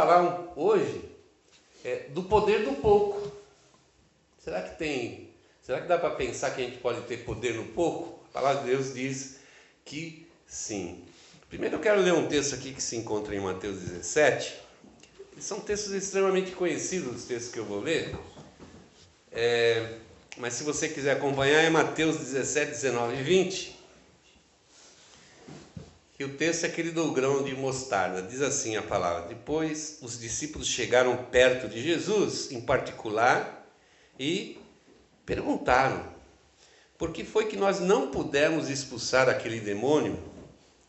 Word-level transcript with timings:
falar 0.00 0.52
hoje 0.56 1.04
é, 1.84 2.06
do 2.08 2.22
poder 2.22 2.64
do 2.64 2.72
pouco. 2.72 3.30
Será 4.38 4.62
que 4.62 4.78
tem? 4.78 5.28
Será 5.62 5.80
que 5.82 5.88
dá 5.88 5.98
para 5.98 6.10
pensar 6.10 6.50
que 6.52 6.62
a 6.62 6.64
gente 6.64 6.78
pode 6.78 7.02
ter 7.02 7.18
poder 7.18 7.54
no 7.54 7.64
pouco? 7.66 8.18
A 8.30 8.32
palavra 8.32 8.62
de 8.62 8.70
Deus 8.70 8.94
diz 8.94 9.40
que 9.84 10.26
sim. 10.46 11.04
Primeiro 11.48 11.76
eu 11.76 11.80
quero 11.80 12.00
ler 12.00 12.14
um 12.14 12.26
texto 12.26 12.54
aqui 12.54 12.72
que 12.72 12.82
se 12.82 12.96
encontra 12.96 13.34
em 13.34 13.40
Mateus 13.40 13.78
17. 13.78 14.58
São 15.38 15.60
textos 15.60 15.92
extremamente 15.92 16.52
conhecidos, 16.52 17.16
os 17.16 17.24
textos 17.24 17.52
que 17.52 17.58
eu 17.58 17.64
vou 17.64 17.80
ler. 17.80 18.14
É, 19.32 19.96
mas 20.38 20.54
se 20.54 20.64
você 20.64 20.88
quiser 20.88 21.12
acompanhar, 21.12 21.62
é 21.62 21.70
Mateus 21.70 22.16
17, 22.16 22.70
19 22.70 23.16
e 23.16 23.22
20. 23.22 23.79
E 26.20 26.24
o 26.24 26.28
texto 26.28 26.64
é 26.64 26.66
aquele 26.66 26.90
do 26.90 27.10
grão 27.12 27.42
de 27.42 27.54
mostarda. 27.54 28.20
Diz 28.20 28.42
assim 28.42 28.76
a 28.76 28.82
palavra: 28.82 29.26
Depois 29.26 29.96
os 30.02 30.20
discípulos 30.20 30.68
chegaram 30.68 31.16
perto 31.16 31.66
de 31.66 31.82
Jesus, 31.82 32.52
em 32.52 32.60
particular, 32.60 33.66
e 34.18 34.58
perguntaram: 35.24 36.04
Por 36.98 37.10
que 37.10 37.24
foi 37.24 37.46
que 37.46 37.56
nós 37.56 37.80
não 37.80 38.10
pudemos 38.10 38.68
expulsar 38.68 39.30
aquele 39.30 39.60
demônio? 39.60 40.22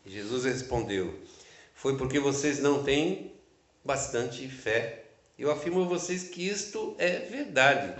E 0.05 0.11
Jesus 0.11 0.43
respondeu: 0.43 1.17
Foi 1.73 1.95
porque 1.95 2.19
vocês 2.19 2.59
não 2.59 2.83
têm 2.83 3.31
bastante 3.85 4.45
fé. 4.49 5.05
Eu 5.39 5.49
afirmo 5.49 5.83
a 5.83 5.87
vocês 5.87 6.23
que 6.23 6.45
isto 6.45 6.93
é 6.97 7.19
verdade. 7.19 7.97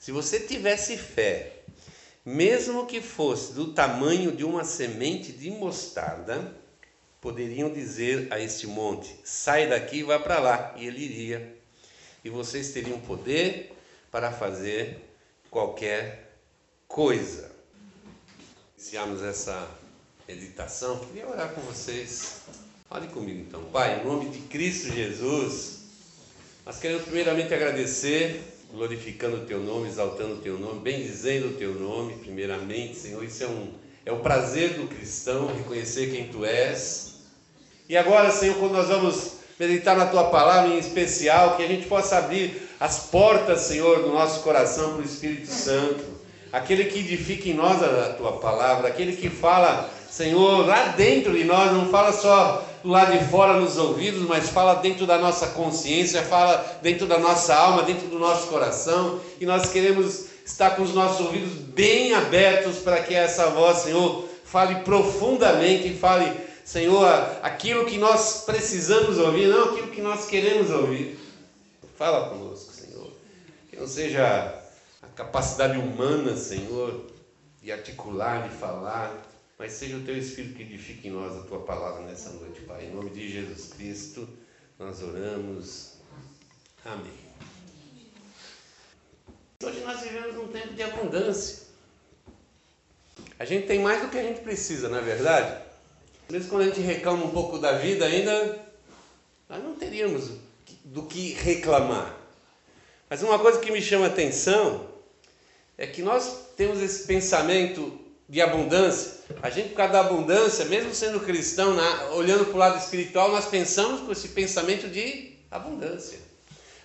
Se 0.00 0.10
você 0.10 0.40
tivesse 0.40 0.96
fé, 0.96 1.62
mesmo 2.26 2.86
que 2.86 3.00
fosse 3.00 3.52
do 3.52 3.72
tamanho 3.72 4.32
de 4.32 4.44
uma 4.44 4.64
semente 4.64 5.30
de 5.30 5.48
mostarda, 5.48 6.60
poderiam 7.22 7.72
dizer 7.72 8.26
a 8.30 8.38
este 8.38 8.66
monte: 8.66 9.14
sai 9.24 9.68
daqui 9.68 9.98
e 9.98 10.02
vá 10.02 10.18
para 10.18 10.40
lá, 10.40 10.74
e 10.76 10.86
ele 10.86 11.02
iria. 11.02 11.56
E 12.22 12.28
vocês 12.28 12.72
teriam 12.72 13.00
poder 13.00 13.72
para 14.10 14.30
fazer 14.30 14.98
qualquer 15.48 16.36
coisa. 16.86 17.50
Iniciamos 18.76 19.22
essa 19.22 19.68
meditação, 20.28 20.98
queria 20.98 21.26
orar 21.26 21.52
com 21.52 21.62
vocês. 21.62 22.42
Fale 22.88 23.06
comigo 23.06 23.40
então, 23.40 23.64
Pai, 23.72 24.00
em 24.00 24.04
nome 24.04 24.28
de 24.28 24.40
Cristo 24.40 24.92
Jesus, 24.92 25.84
nós 26.66 26.78
queremos 26.78 27.04
primeiramente 27.04 27.54
agradecer, 27.54 28.42
glorificando 28.70 29.38
o 29.38 29.46
Teu 29.46 29.60
nome, 29.60 29.88
exaltando 29.88 30.34
o 30.34 30.40
Teu 30.42 30.58
nome, 30.58 30.80
bendizendo 30.80 31.48
o 31.48 31.54
Teu 31.54 31.74
nome, 31.74 32.16
primeiramente, 32.16 32.96
Senhor. 32.96 33.24
Isso 33.24 33.44
é 33.44 33.46
um 33.46 33.72
é 34.04 34.10
o 34.10 34.18
prazer 34.18 34.74
do 34.74 34.88
cristão 34.88 35.46
reconhecer 35.46 36.10
quem 36.10 36.28
Tu 36.28 36.44
és 36.44 37.11
e 37.92 37.96
agora, 37.98 38.30
Senhor, 38.30 38.56
quando 38.56 38.72
nós 38.72 38.88
vamos 38.88 39.32
meditar 39.60 39.94
na 39.94 40.06
tua 40.06 40.24
palavra 40.24 40.70
em 40.70 40.78
especial, 40.78 41.56
que 41.56 41.62
a 41.62 41.66
gente 41.66 41.86
possa 41.86 42.16
abrir 42.16 42.66
as 42.80 43.00
portas, 43.00 43.60
Senhor, 43.60 44.00
do 44.00 44.08
nosso 44.08 44.40
coração 44.40 44.94
para 44.94 45.02
o 45.02 45.04
Espírito 45.04 45.48
Santo, 45.48 46.02
aquele 46.50 46.86
que 46.86 47.00
edifica 47.00 47.50
em 47.50 47.52
nós 47.52 47.82
a 47.82 48.14
tua 48.14 48.32
palavra, 48.38 48.88
aquele 48.88 49.14
que 49.14 49.28
fala, 49.28 49.90
Senhor, 50.10 50.66
lá 50.66 50.94
dentro 50.96 51.34
de 51.34 51.44
nós, 51.44 51.70
não 51.70 51.90
fala 51.90 52.14
só 52.14 52.66
lado 52.82 53.12
de 53.12 53.22
fora 53.26 53.60
nos 53.60 53.76
ouvidos, 53.76 54.26
mas 54.26 54.48
fala 54.48 54.76
dentro 54.76 55.06
da 55.06 55.18
nossa 55.18 55.48
consciência, 55.48 56.22
fala 56.22 56.78
dentro 56.80 57.06
da 57.06 57.18
nossa 57.18 57.54
alma, 57.54 57.82
dentro 57.82 58.08
do 58.08 58.18
nosso 58.18 58.46
coração, 58.46 59.20
e 59.38 59.44
nós 59.44 59.70
queremos 59.70 60.28
estar 60.46 60.76
com 60.76 60.82
os 60.82 60.94
nossos 60.94 61.26
ouvidos 61.26 61.52
bem 61.52 62.14
abertos 62.14 62.78
para 62.78 63.02
que 63.02 63.14
essa 63.14 63.50
voz, 63.50 63.80
Senhor, 63.80 64.32
fale 64.44 64.76
profundamente 64.76 65.92
fale 65.94 66.30
Senhor, 66.64 67.06
aquilo 67.42 67.86
que 67.86 67.98
nós 67.98 68.44
precisamos 68.44 69.18
ouvir, 69.18 69.48
não 69.48 69.70
aquilo 69.70 69.90
que 69.90 70.00
nós 70.00 70.26
queremos 70.26 70.70
ouvir. 70.70 71.18
Fala 71.96 72.28
conosco, 72.30 72.72
Senhor. 72.72 73.10
Que 73.68 73.76
não 73.76 73.86
seja 73.86 74.62
a 75.02 75.06
capacidade 75.08 75.76
humana, 75.76 76.36
Senhor, 76.36 77.06
de 77.60 77.72
articular, 77.72 78.48
de 78.48 78.54
falar, 78.56 79.26
mas 79.58 79.72
seja 79.72 79.96
o 79.96 80.02
Teu 80.02 80.16
Espírito 80.16 80.54
que 80.54 80.62
edifique 80.62 81.08
em 81.08 81.12
nós 81.12 81.36
a 81.36 81.42
Tua 81.42 81.60
palavra 81.60 82.02
nessa 82.02 82.30
noite, 82.30 82.60
Pai. 82.62 82.86
Em 82.86 82.94
nome 82.94 83.10
de 83.10 83.30
Jesus 83.30 83.72
Cristo, 83.74 84.28
nós 84.78 85.02
oramos. 85.02 85.92
Amém. 86.84 87.22
Hoje 89.62 89.80
nós 89.80 90.00
vivemos 90.00 90.36
um 90.36 90.48
tempo 90.48 90.74
de 90.74 90.82
abundância. 90.82 91.62
A 93.38 93.44
gente 93.44 93.66
tem 93.66 93.80
mais 93.80 94.02
do 94.02 94.08
que 94.08 94.18
a 94.18 94.22
gente 94.22 94.40
precisa, 94.40 94.88
não 94.88 94.98
é 94.98 95.02
verdade? 95.02 95.61
Às 96.32 96.36
vezes, 96.36 96.48
quando 96.48 96.62
a 96.62 96.64
gente 96.64 96.80
reclama 96.80 97.26
um 97.26 97.30
pouco 97.30 97.58
da 97.58 97.72
vida, 97.72 98.06
ainda 98.06 98.58
nós 99.50 99.62
não 99.62 99.74
teríamos 99.74 100.30
do 100.82 101.02
que 101.02 101.34
reclamar. 101.34 102.16
Mas 103.10 103.22
uma 103.22 103.38
coisa 103.38 103.60
que 103.60 103.70
me 103.70 103.82
chama 103.82 104.06
a 104.06 104.08
atenção 104.08 104.88
é 105.76 105.86
que 105.86 106.00
nós 106.00 106.46
temos 106.56 106.80
esse 106.80 107.06
pensamento 107.06 108.00
de 108.26 108.40
abundância. 108.40 109.18
A 109.42 109.50
gente, 109.50 109.68
por 109.68 109.76
causa 109.76 109.92
da 109.92 110.00
abundância, 110.00 110.64
mesmo 110.64 110.94
sendo 110.94 111.20
cristão, 111.20 111.74
na, 111.74 112.04
olhando 112.12 112.46
para 112.46 112.54
o 112.54 112.58
lado 112.58 112.78
espiritual, 112.78 113.30
nós 113.30 113.44
pensamos 113.44 114.00
com 114.00 114.10
esse 114.10 114.28
pensamento 114.28 114.88
de 114.88 115.34
abundância. 115.50 116.18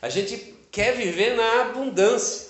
A 0.01 0.09
gente 0.09 0.55
quer 0.69 0.93
viver 0.93 1.37
na 1.37 1.61
abundância. 1.61 2.47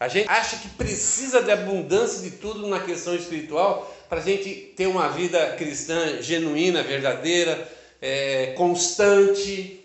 A 0.00 0.08
gente 0.08 0.28
acha 0.28 0.56
que 0.56 0.70
precisa 0.70 1.40
de 1.40 1.52
abundância 1.52 2.28
de 2.28 2.36
tudo 2.36 2.66
na 2.66 2.80
questão 2.80 3.14
espiritual, 3.14 3.95
para 4.08 4.18
a 4.18 4.22
gente 4.22 4.50
ter 4.76 4.86
uma 4.86 5.08
vida 5.08 5.54
cristã 5.56 6.20
genuína, 6.22 6.82
verdadeira, 6.82 7.70
é, 8.00 8.54
constante, 8.56 9.84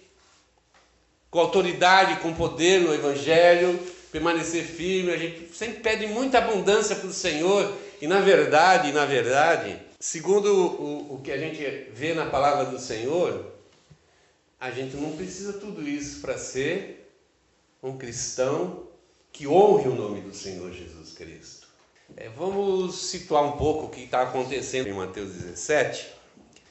com 1.30 1.40
autoridade, 1.40 2.20
com 2.22 2.34
poder 2.34 2.82
no 2.82 2.94
Evangelho, 2.94 3.80
permanecer 4.12 4.64
firme. 4.64 5.12
A 5.12 5.18
gente 5.18 5.56
sempre 5.56 5.80
pede 5.80 6.08
muita 6.08 6.40
abundância 6.40 6.96
para 6.96 7.08
o 7.08 7.14
Senhor 7.14 7.74
e 8.02 8.08
na 8.08 8.20
verdade, 8.20 8.92
na 8.92 9.06
verdade, 9.06 9.80
segundo 10.00 10.54
o, 10.54 11.16
o 11.16 11.22
que 11.22 11.32
a 11.32 11.38
gente 11.38 11.64
vê 11.94 12.14
na 12.14 12.26
palavra 12.26 12.66
do 12.66 12.80
Senhor, 12.80 13.46
a 14.60 14.70
gente 14.72 14.96
não 14.98 15.12
precisa 15.14 15.54
tudo 15.54 15.88
isso 15.88 16.20
para 16.20 16.38
ser 16.38 17.10
um 17.82 17.98
cristão 17.98 18.88
que 19.32 19.48
honre 19.48 19.88
o 19.88 19.96
nome 19.96 20.22
do 20.22 20.34
Senhor 20.34 20.72
Jesus 20.72 21.14
Cristo. 21.14 21.61
É, 22.18 22.30
vamos 22.30 22.96
situar 22.96 23.44
um 23.44 23.58
pouco 23.58 23.86
o 23.86 23.90
que 23.90 24.04
está 24.04 24.24
acontecendo 24.24 24.88
em 24.88 24.94
Mateus 24.94 25.32
17. 25.32 26.08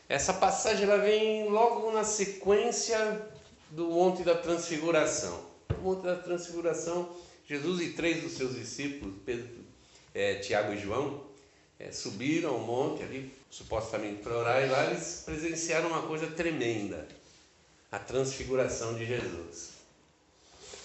Essa 0.09 0.35
passagem 0.35 0.85
ela 0.85 0.99
vem 0.99 1.49
logo 1.49 1.91
na 1.93 2.05
sequência 2.05 3.23
do 3.71 3.87
Monte 3.87 4.23
da 4.23 4.35
Transfiguração. 4.35 5.41
O 5.79 5.83
Monte 5.83 6.03
da 6.03 6.17
Transfiguração, 6.17 7.09
Jesus 7.47 7.81
e 7.81 7.91
três 7.91 8.23
dos 8.23 8.33
seus 8.33 8.55
discípulos, 8.55 9.15
Pedro, 9.25 9.49
é, 10.15 10.37
Tiago 10.37 10.73
e 10.73 10.79
João, 10.79 11.23
é, 11.79 11.91
subiram 11.91 12.51
ao 12.51 12.59
monte 12.59 13.03
ali, 13.03 13.33
supostamente 13.51 14.23
para 14.23 14.37
orar, 14.37 14.63
e 14.63 14.69
lá 14.69 14.87
eles 14.91 15.23
presenciaram 15.25 15.89
uma 15.89 16.03
coisa 16.03 16.27
tremenda: 16.27 17.09
a 17.91 17.99
transfiguração 17.99 18.95
de 18.95 19.07
Jesus. 19.07 19.71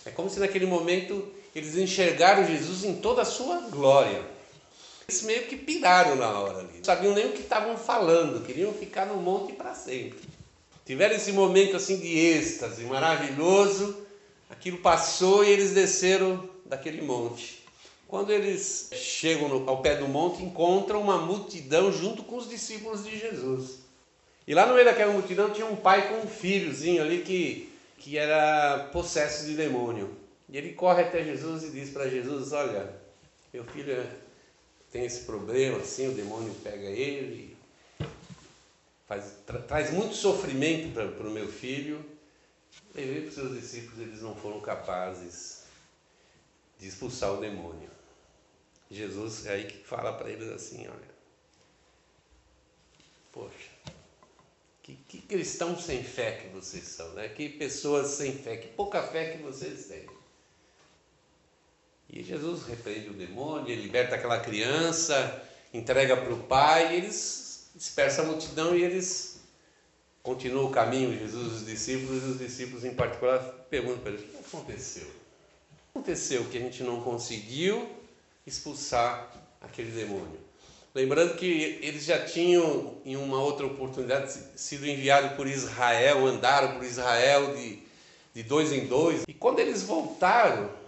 É 0.05 0.11
como 0.11 0.29
se 0.29 0.39
naquele 0.39 0.65
momento 0.65 1.33
eles 1.53 1.75
enxergaram 1.75 2.45
Jesus 2.45 2.83
em 2.83 2.95
toda 2.97 3.23
a 3.23 3.25
sua 3.25 3.61
glória. 3.69 4.34
Eles 5.07 5.21
meio 5.21 5.43
que 5.43 5.55
piraram 5.55 6.15
na 6.15 6.39
hora 6.39 6.59
ali. 6.59 6.77
Não 6.77 6.83
sabiam 6.83 7.13
nem 7.13 7.27
o 7.27 7.33
que 7.33 7.41
estavam 7.41 7.77
falando, 7.77 8.43
queriam 8.43 8.73
ficar 8.73 9.05
no 9.05 9.15
monte 9.17 9.53
para 9.53 9.73
sempre. 9.75 10.19
Tiveram 10.85 11.15
esse 11.15 11.31
momento 11.31 11.75
assim 11.75 11.97
de 11.97 12.17
êxtase 12.17 12.83
maravilhoso, 12.83 14.05
aquilo 14.49 14.77
passou 14.79 15.43
e 15.43 15.49
eles 15.49 15.73
desceram 15.73 16.47
daquele 16.65 17.01
monte. 17.01 17.63
Quando 18.07 18.31
eles 18.31 18.89
chegam 18.93 19.49
no, 19.49 19.69
ao 19.69 19.81
pé 19.81 19.95
do 19.95 20.07
monte, 20.07 20.43
encontram 20.43 21.01
uma 21.01 21.17
multidão 21.17 21.91
junto 21.91 22.23
com 22.23 22.37
os 22.37 22.47
discípulos 22.47 23.03
de 23.03 23.17
Jesus. 23.17 23.79
E 24.47 24.53
lá 24.53 24.65
no 24.67 24.73
meio 24.73 24.85
daquela 24.85 25.11
multidão 25.11 25.49
tinha 25.49 25.65
um 25.65 25.75
pai 25.75 26.07
com 26.07 26.25
um 26.25 26.27
filhozinho 26.27 27.01
ali 27.01 27.23
que, 27.23 27.71
que 27.97 28.17
era 28.17 28.89
possesso 28.91 29.45
de 29.45 29.55
demônio. 29.55 30.15
E 30.47 30.57
ele 30.57 30.73
corre 30.73 31.01
até 31.01 31.23
Jesus 31.23 31.63
e 31.63 31.71
diz 31.71 31.89
para 31.89 32.07
Jesus: 32.07 32.53
Olha, 32.53 32.93
meu 33.51 33.63
filho 33.63 33.91
é 33.91 34.05
tem 34.95 35.03
esse 35.03 35.25
problema, 35.25 35.79
assim, 35.79 36.07
o 36.07 36.13
demônio 36.13 36.55
pega 36.63 36.85
ele, 36.85 37.57
faz, 39.05 39.33
tra, 39.45 39.61
traz 39.61 39.91
muito 39.91 40.15
sofrimento 40.15 40.93
para 40.93 41.27
o 41.27 41.31
meu 41.31 41.51
filho. 41.51 42.01
Levei 42.93 43.23
para 43.23 43.27
os 43.27 43.35
seus 43.35 43.59
discípulos, 43.59 43.99
eles 43.99 44.21
não 44.21 44.33
foram 44.33 44.61
capazes 44.61 45.63
de 46.79 46.87
expulsar 46.87 47.33
o 47.33 47.41
demônio. 47.41 47.89
Jesus 48.89 49.45
é 49.45 49.55
aí 49.55 49.65
que 49.65 49.85
fala 49.85 50.13
para 50.13 50.29
eles 50.29 50.47
assim, 50.47 50.87
olha, 50.87 51.15
poxa, 53.33 53.71
que, 54.81 54.95
que 54.95 55.19
cristãos 55.23 55.83
sem 55.83 56.05
fé 56.05 56.37
que 56.37 56.47
vocês 56.47 56.85
são, 56.85 57.11
né? 57.15 57.27
Que 57.27 57.49
pessoas 57.49 58.11
sem 58.11 58.31
fé, 58.31 58.55
que 58.55 58.69
pouca 58.69 59.03
fé 59.03 59.35
que 59.35 59.43
vocês 59.43 59.87
têm. 59.87 60.07
E 62.15 62.23
Jesus 62.23 62.65
repreende 62.65 63.09
o 63.09 63.13
demônio, 63.13 63.69
ele 63.69 63.81
liberta 63.81 64.15
aquela 64.15 64.39
criança, 64.39 65.43
entrega 65.73 66.15
para 66.15 66.33
o 66.33 66.43
pai, 66.43 66.93
e 66.93 66.97
eles 66.97 67.69
dispersam 67.75 68.23
a 68.23 68.27
multidão 68.29 68.73
e 68.73 68.81
eles 68.81 69.41
continua 70.23 70.63
o 70.63 70.71
caminho, 70.71 71.19
Jesus 71.19 71.51
e 71.51 71.55
os 71.55 71.65
discípulos, 71.65 72.23
e 72.23 72.27
os 72.27 72.39
discípulos 72.39 72.85
em 72.85 72.93
particular 72.93 73.39
perguntam 73.69 73.99
para 73.99 74.13
ele: 74.13 74.23
o 74.23 74.27
que 74.27 74.47
aconteceu? 74.47 75.03
O 75.03 75.07
que 75.07 75.89
aconteceu 75.93 76.45
que 76.45 76.57
a 76.57 76.61
gente 76.61 76.83
não 76.83 77.01
conseguiu 77.01 77.85
expulsar 78.47 79.33
aquele 79.59 79.91
demônio? 79.91 80.39
Lembrando 80.95 81.35
que 81.35 81.79
eles 81.81 82.05
já 82.05 82.23
tinham, 82.23 82.95
em 83.03 83.17
uma 83.17 83.41
outra 83.41 83.65
oportunidade, 83.65 84.39
sido 84.55 84.87
enviados 84.87 85.33
por 85.33 85.47
Israel, 85.47 86.25
andaram 86.25 86.75
por 86.75 86.85
Israel 86.85 87.53
de, 87.53 87.83
de 88.33 88.41
dois 88.41 88.71
em 88.71 88.87
dois. 88.87 89.23
E 89.27 89.33
quando 89.33 89.59
eles 89.59 89.83
voltaram, 89.83 90.84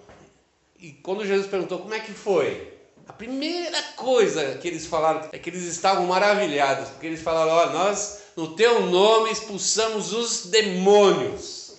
e 0.80 0.92
quando 0.92 1.26
Jesus 1.26 1.48
perguntou 1.48 1.80
como 1.80 1.94
é 1.94 2.00
que 2.00 2.12
foi, 2.12 2.78
a 3.08 3.14
primeira 3.14 3.82
coisa 3.96 4.58
que 4.58 4.68
eles 4.68 4.86
falaram 4.86 5.30
é 5.32 5.40
que 5.40 5.50
eles 5.50 5.64
estavam 5.64 6.06
maravilhados, 6.06 6.90
porque 6.90 7.08
eles 7.08 7.22
falaram: 7.22 7.52
Olha, 7.52 7.72
nós 7.72 8.24
no 8.36 8.56
teu 8.56 8.86
nome 8.86 9.32
expulsamos 9.32 10.14
os 10.14 10.48
demônios. 10.48 11.78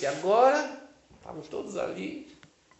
E 0.00 0.06
agora, 0.06 0.80
estavam 1.16 1.42
todos 1.42 1.76
ali, 1.76 2.28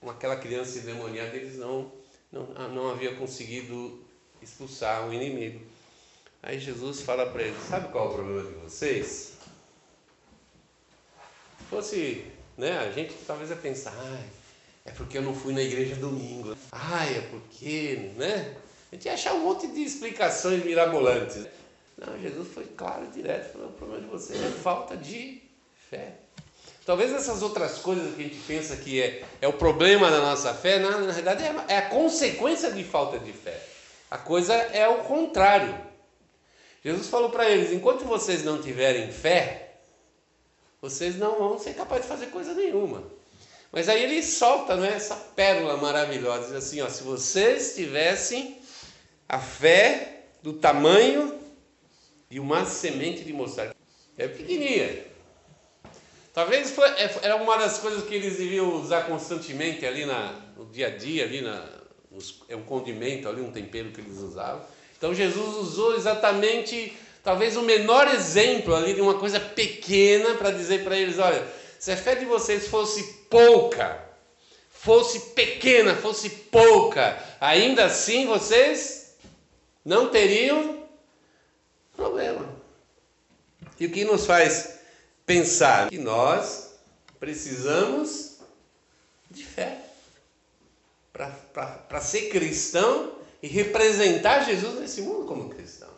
com 0.01 0.11
aquela 0.11 0.37
criança 0.37 0.79
endemoniada, 0.79 1.37
eles 1.37 1.57
não 1.57 1.91
não, 2.31 2.49
ah, 2.57 2.69
não 2.69 2.91
havia 2.91 3.15
conseguido 3.15 4.05
expulsar 4.43 5.09
o 5.09 5.13
inimigo. 5.13 5.65
Aí 6.43 6.59
Jesus 6.59 7.01
fala 7.01 7.27
para 7.27 7.43
eles: 7.43 7.63
Sabe 7.69 7.91
qual 7.91 8.07
é 8.07 8.09
o 8.11 8.15
problema 8.15 8.43
de 8.51 8.57
vocês? 8.57 9.33
Se 11.59 11.65
fosse, 11.71 12.25
né, 12.57 12.79
a 12.79 12.91
gente 12.91 13.15
talvez 13.27 13.51
ia 13.51 13.57
pensar: 13.57 13.95
Ai, 13.97 14.25
é 14.89 14.91
porque 14.91 15.19
eu 15.19 15.23
não 15.23 15.35
fui 15.35 15.53
na 15.53 15.61
igreja 15.61 15.95
domingo. 15.97 16.57
Ai, 16.73 17.19
é 17.19 17.21
porque, 17.21 18.11
né? 18.17 18.57
A 18.91 18.95
gente 18.95 19.05
ia 19.05 19.13
achar 19.13 19.35
um 19.35 19.41
monte 19.41 19.67
de 19.67 19.83
explicações 19.83 20.65
mirabolantes. 20.65 21.47
Não, 21.99 22.19
Jesus 22.19 22.49
foi 22.55 22.65
claro 22.65 23.05
e 23.05 23.09
direto: 23.09 23.53
falou, 23.53 23.69
O 23.69 23.73
problema 23.73 24.03
de 24.03 24.09
vocês 24.09 24.43
é 24.43 24.49
falta 24.49 24.97
de 24.97 25.43
fé. 25.91 26.15
Talvez 26.87 27.13
essas 27.13 27.43
outras 27.43 27.81
coisas 27.81 28.15
que 28.15 28.23
a 28.23 28.25
gente 28.25 28.41
pensa 28.47 28.77
que 28.77 29.03
é, 29.03 29.25
é 29.43 29.47
o 29.47 29.53
problema 29.53 30.11
da 30.11 30.21
nossa 30.21 30.55
fé, 30.55 30.79
na, 30.79 30.93
na 30.93 31.13
realidade 31.13 31.45
é, 31.45 31.75
é 31.75 31.77
a 31.77 31.89
consequência 31.91 32.73
de 32.73 32.83
falta 32.83 33.19
de 33.19 33.33
fé. 33.33 33.63
A 34.11 34.17
coisa 34.17 34.55
é 34.55 34.89
o 34.89 35.05
contrário. 35.05 35.79
Jesus 36.83 37.09
falou 37.09 37.29
para 37.29 37.47
eles: 37.47 37.73
enquanto 37.73 38.07
vocês 38.07 38.43
não 38.43 38.63
tiverem 38.63 39.13
fé, 39.13 39.81
vocês 40.81 41.19
não 41.19 41.39
vão 41.39 41.59
ser 41.59 41.75
capazes 41.75 42.05
de 42.05 42.09
fazer 42.09 42.27
coisa 42.29 42.55
nenhuma. 42.55 43.18
Mas 43.71 43.89
aí 43.89 44.03
ele 44.03 44.23
solta 44.23 44.77
né, 44.77 44.95
essa 44.95 45.15
pérola 45.15 45.77
maravilhosa: 45.77 46.47
diz 46.47 46.55
assim, 46.55 46.81
ó, 46.81 46.89
se 46.89 47.03
vocês 47.03 47.75
tivessem 47.75 48.59
a 49.29 49.39
fé 49.39 50.25
do 50.43 50.55
tamanho 50.55 51.39
de 52.31 52.41
uma 52.41 52.65
semente 52.65 53.25
de 53.25 53.33
mostarda, 53.33 53.75
é 54.17 54.27
pequenininha, 54.27 55.09
Talvez 56.39 56.71
foi, 56.71 56.89
é, 56.91 57.13
era 57.23 57.35
uma 57.35 57.57
das 57.57 57.79
coisas 57.79 58.05
que 58.05 58.15
eles 58.15 58.37
deviam 58.37 58.73
usar 58.81 59.09
constantemente 59.09 59.85
ali 59.85 60.07
na, 60.07 60.37
no 60.57 60.67
dia 60.67 60.87
a 60.87 60.91
dia, 60.91 61.25
ali 61.25 61.41
na, 61.41 61.67
nos, 62.13 62.43
é 62.49 62.55
um 62.55 62.63
condimento 62.63 63.29
ali, 63.29 63.41
um 63.41 63.51
tempero 63.51 63.91
que 63.91 64.01
eles 64.01 64.19
usavam. 64.19 64.63
Então 64.97 65.13
Jesus 65.13 65.57
usou 65.57 65.97
exatamente, 65.97 66.97
talvez 67.25 67.57
o 67.57 67.63
menor 67.63 68.07
exemplo 68.07 68.73
ali 68.73 68.95
de 68.95 69.01
uma 69.01 69.15
coisa 69.15 69.41
pequena 69.41 70.37
para 70.37 70.53
dizer 70.53 70.85
para 70.85 70.97
eles, 70.97 71.19
olha, 71.19 71.45
se 71.79 71.93
a 71.93 71.97
fé 71.97 72.15
de 72.17 72.25
vocês 72.25 72.67
fosse 72.67 73.03
pouca, 73.31 74.05
fosse 74.71 75.21
pequena, 75.31 75.95
fosse 75.95 76.29
pouca, 76.29 77.23
ainda 77.41 77.85
assim 77.85 78.27
vocês 78.27 79.15
não 79.85 80.11
teriam 80.11 80.85
problema. 81.97 82.57
E 83.79 83.87
o 83.87 83.91
que 83.91 84.05
nos 84.05 84.27
faz 84.27 84.79
pensar 85.25 85.89
que 85.89 85.99
nós 85.99 86.75
precisamos 87.21 88.39
de 89.31 89.45
fé 89.45 89.79
para 91.13 92.01
ser 92.01 92.29
cristão 92.29 93.13
e 93.43 93.49
representar 93.49 94.45
Jesus 94.45 94.81
nesse 94.81 95.03
mundo 95.03 95.27
como 95.27 95.49
cristão. 95.51 95.89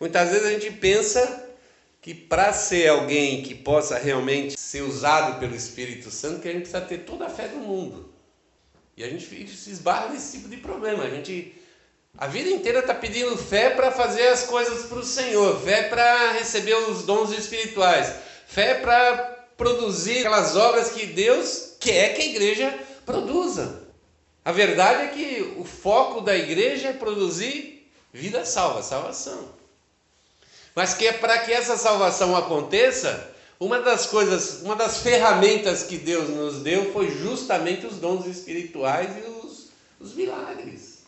Muitas 0.00 0.30
vezes 0.30 0.46
a 0.46 0.50
gente 0.50 0.70
pensa 0.72 1.51
que 2.02 2.12
para 2.12 2.52
ser 2.52 2.88
alguém 2.88 3.42
que 3.42 3.54
possa 3.54 3.96
realmente 3.96 4.58
ser 4.58 4.82
usado 4.82 5.38
pelo 5.38 5.54
Espírito 5.54 6.10
Santo, 6.10 6.40
que 6.40 6.48
a 6.48 6.52
gente 6.52 6.62
precisa 6.62 6.80
ter 6.80 6.98
toda 6.98 7.26
a 7.26 7.30
fé 7.30 7.46
do 7.46 7.58
mundo. 7.58 8.12
E 8.96 9.04
a 9.04 9.08
gente 9.08 9.24
se 9.48 9.70
esbarra 9.70 10.08
nesse 10.08 10.36
tipo 10.36 10.48
de 10.48 10.56
problema. 10.56 11.04
A 11.04 11.08
gente 11.08 11.54
a 12.18 12.26
vida 12.26 12.50
inteira 12.50 12.80
está 12.80 12.94
pedindo 12.94 13.38
fé 13.38 13.70
para 13.70 13.90
fazer 13.90 14.28
as 14.28 14.42
coisas 14.42 14.84
para 14.84 14.98
o 14.98 15.04
Senhor, 15.04 15.58
fé 15.62 15.84
para 15.84 16.32
receber 16.32 16.74
os 16.74 17.04
dons 17.04 17.32
espirituais. 17.32 18.14
Fé 18.46 18.74
para 18.74 19.46
produzir 19.56 20.18
aquelas 20.18 20.56
obras 20.56 20.90
que 20.90 21.06
Deus 21.06 21.76
quer 21.80 22.14
que 22.14 22.20
a 22.20 22.26
igreja 22.26 22.78
produza. 23.06 23.82
A 24.44 24.52
verdade 24.52 25.04
é 25.04 25.08
que 25.08 25.54
o 25.56 25.64
foco 25.64 26.20
da 26.20 26.36
igreja 26.36 26.88
é 26.88 26.92
produzir 26.92 27.88
vida 28.12 28.44
salva, 28.44 28.82
salvação. 28.82 29.61
Mas 30.74 30.94
que 30.94 31.06
é 31.06 31.12
para 31.12 31.38
que 31.40 31.52
essa 31.52 31.76
salvação 31.76 32.36
aconteça, 32.36 33.30
uma 33.60 33.80
das 33.80 34.06
coisas, 34.06 34.62
uma 34.62 34.74
das 34.74 34.98
ferramentas 34.98 35.84
que 35.84 35.96
Deus 35.96 36.28
nos 36.28 36.62
deu 36.62 36.92
foi 36.92 37.10
justamente 37.10 37.86
os 37.86 37.98
dons 37.98 38.26
espirituais 38.26 39.10
e 39.16 39.30
os, 39.30 39.68
os 40.00 40.14
milagres, 40.14 41.04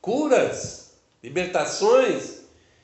curas, 0.00 0.90
libertações 1.22 2.40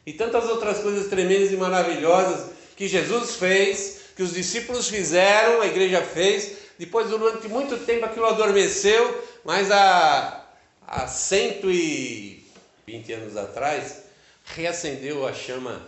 e 0.07 0.13
tantas 0.13 0.49
outras 0.49 0.79
coisas 0.79 1.09
tremendas 1.09 1.53
e 1.53 1.57
maravilhosas 1.57 2.51
que 2.77 2.89
Jesus 2.89 3.37
fez, 3.37 4.01
que 4.17 4.23
os 4.23 4.33
discípulos 4.33 4.89
fizeram, 4.89 5.61
a 5.61 5.67
igreja 5.67 6.03
fez. 6.03 6.63
Depois, 6.79 7.09
durante 7.09 7.49
muito 7.49 7.77
tempo, 7.85 8.07
aquilo 8.07 8.27
adormeceu, 8.27 9.23
mas 9.45 9.71
há, 9.71 10.47
há 10.87 11.07
120 11.07 13.13
anos 13.13 13.37
atrás, 13.37 14.02
reacendeu 14.45 15.27
a 15.27 15.33
chama 15.33 15.87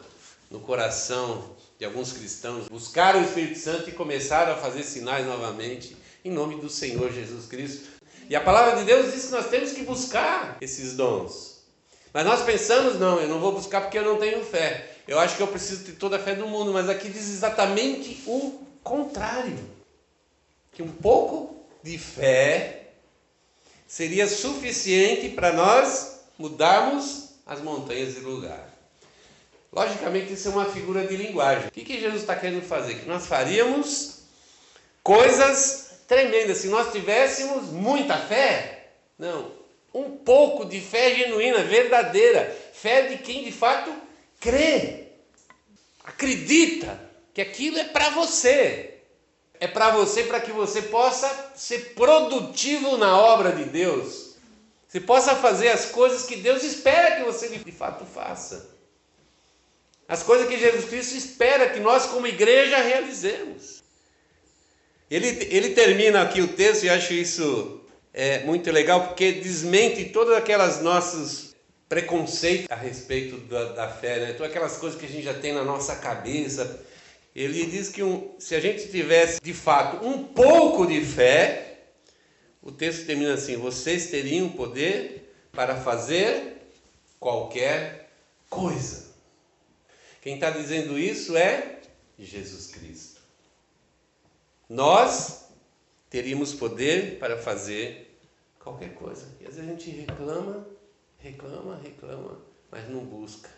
no 0.50 0.60
coração 0.60 1.54
de 1.78 1.84
alguns 1.84 2.12
cristãos. 2.12 2.68
Buscaram 2.68 3.20
o 3.20 3.24
Espírito 3.24 3.58
Santo 3.58 3.90
e 3.90 3.92
começaram 3.92 4.52
a 4.52 4.56
fazer 4.56 4.82
sinais 4.82 5.26
novamente, 5.26 5.96
em 6.24 6.30
nome 6.30 6.56
do 6.60 6.68
Senhor 6.68 7.12
Jesus 7.12 7.46
Cristo. 7.46 7.88
E 8.28 8.34
a 8.34 8.40
palavra 8.40 8.76
de 8.76 8.84
Deus 8.84 9.12
diz 9.12 9.26
que 9.26 9.32
nós 9.32 9.48
temos 9.48 9.72
que 9.72 9.82
buscar 9.82 10.56
esses 10.60 10.94
dons. 10.94 11.62
Mas 12.12 12.24
nós 12.24 12.42
pensamos, 12.42 12.98
não, 12.98 13.20
eu 13.20 13.28
não 13.28 13.40
vou 13.40 13.52
buscar 13.52 13.80
porque 13.82 13.98
eu 13.98 14.04
não 14.04 14.18
tenho 14.18 14.44
fé. 14.44 14.92
Eu 15.06 15.18
acho 15.18 15.36
que 15.36 15.42
eu 15.42 15.48
preciso 15.48 15.84
ter 15.84 15.92
toda 15.92 16.16
a 16.16 16.20
fé 16.20 16.34
do 16.34 16.46
mundo, 16.46 16.72
mas 16.72 16.88
aqui 16.88 17.08
diz 17.08 17.28
exatamente 17.28 18.22
o 18.26 18.60
contrário. 18.82 19.58
Que 20.72 20.82
um 20.82 20.90
pouco 20.90 21.56
de 21.82 21.98
fé 21.98 22.92
seria 23.86 24.26
suficiente 24.26 25.28
para 25.30 25.52
nós 25.52 26.20
mudarmos 26.38 27.23
as 27.46 27.60
montanhas 27.60 28.14
de 28.14 28.20
lugar. 28.20 28.68
Logicamente, 29.72 30.32
isso 30.32 30.48
é 30.48 30.50
uma 30.52 30.66
figura 30.66 31.04
de 31.06 31.16
linguagem. 31.16 31.68
O 31.68 31.70
que, 31.70 31.84
que 31.84 32.00
Jesus 32.00 32.20
está 32.20 32.36
querendo 32.36 32.62
fazer? 32.62 33.00
Que 33.00 33.08
nós 33.08 33.26
faríamos 33.26 34.20
coisas 35.02 36.00
tremendas. 36.06 36.58
Se 36.58 36.68
nós 36.68 36.92
tivéssemos 36.92 37.70
muita 37.70 38.16
fé, 38.16 38.90
não, 39.18 39.50
um 39.92 40.16
pouco 40.16 40.64
de 40.64 40.80
fé 40.80 41.14
genuína, 41.14 41.64
verdadeira, 41.64 42.56
fé 42.72 43.08
de 43.08 43.18
quem 43.18 43.44
de 43.44 43.52
fato 43.52 43.92
crê, 44.40 45.08
acredita 46.04 47.00
que 47.32 47.40
aquilo 47.40 47.78
é 47.78 47.84
para 47.84 48.10
você. 48.10 48.90
É 49.58 49.66
para 49.66 49.90
você 49.90 50.24
para 50.24 50.40
que 50.40 50.52
você 50.52 50.82
possa 50.82 51.52
ser 51.56 51.94
produtivo 51.94 52.96
na 52.96 53.18
obra 53.18 53.52
de 53.52 53.64
Deus. 53.64 54.23
Você 54.94 55.00
possa 55.00 55.34
fazer 55.34 55.70
as 55.70 55.86
coisas 55.86 56.24
que 56.24 56.36
Deus 56.36 56.62
espera 56.62 57.16
que 57.16 57.24
você 57.24 57.48
de 57.48 57.72
fato 57.72 58.04
faça. 58.04 58.70
As 60.06 60.22
coisas 60.22 60.46
que 60.46 60.56
Jesus 60.56 60.84
Cristo 60.84 61.16
espera 61.16 61.70
que 61.70 61.80
nós, 61.80 62.06
como 62.06 62.28
igreja, 62.28 62.76
realizemos. 62.76 63.82
Ele, 65.10 65.48
ele 65.50 65.70
termina 65.70 66.22
aqui 66.22 66.40
o 66.40 66.46
texto 66.46 66.84
e 66.84 66.88
acho 66.88 67.12
isso 67.12 67.80
é, 68.12 68.44
muito 68.44 68.70
legal, 68.70 69.08
porque 69.08 69.32
desmente 69.32 70.10
todas 70.10 70.36
aquelas 70.36 70.80
nossas 70.80 71.56
preconceito 71.88 72.70
a 72.70 72.76
respeito 72.76 73.36
da, 73.48 73.72
da 73.72 73.88
fé, 73.88 74.20
né? 74.20 74.32
Todas 74.34 74.52
aquelas 74.52 74.76
coisas 74.76 74.96
que 74.96 75.06
a 75.06 75.08
gente 75.08 75.24
já 75.24 75.34
tem 75.34 75.52
na 75.52 75.64
nossa 75.64 75.96
cabeça. 75.96 76.80
Ele 77.34 77.66
diz 77.66 77.88
que 77.88 78.00
um, 78.00 78.30
se 78.38 78.54
a 78.54 78.60
gente 78.60 78.88
tivesse 78.88 79.40
de 79.42 79.52
fato 79.52 80.06
um 80.06 80.22
pouco 80.22 80.86
de 80.86 81.04
fé, 81.04 81.73
o 82.64 82.72
texto 82.72 83.06
termina 83.06 83.34
assim: 83.34 83.56
vocês 83.56 84.10
teriam 84.10 84.48
poder 84.50 85.32
para 85.52 85.80
fazer 85.80 86.66
qualquer 87.20 88.10
coisa. 88.50 89.12
Quem 90.20 90.34
está 90.34 90.50
dizendo 90.50 90.98
isso 90.98 91.36
é 91.36 91.80
Jesus 92.18 92.68
Cristo. 92.68 93.20
Nós 94.68 95.44
teríamos 96.10 96.54
poder 96.54 97.18
para 97.18 97.36
fazer 97.36 98.18
qualquer 98.58 98.94
coisa. 98.94 99.28
E 99.40 99.46
às 99.46 99.54
vezes 99.54 99.70
a 99.70 99.72
gente 99.72 99.90
reclama 99.90 100.66
reclama, 101.24 101.76
reclama, 101.82 102.38
mas 102.70 102.86
não 102.90 103.02
busca 103.02 103.48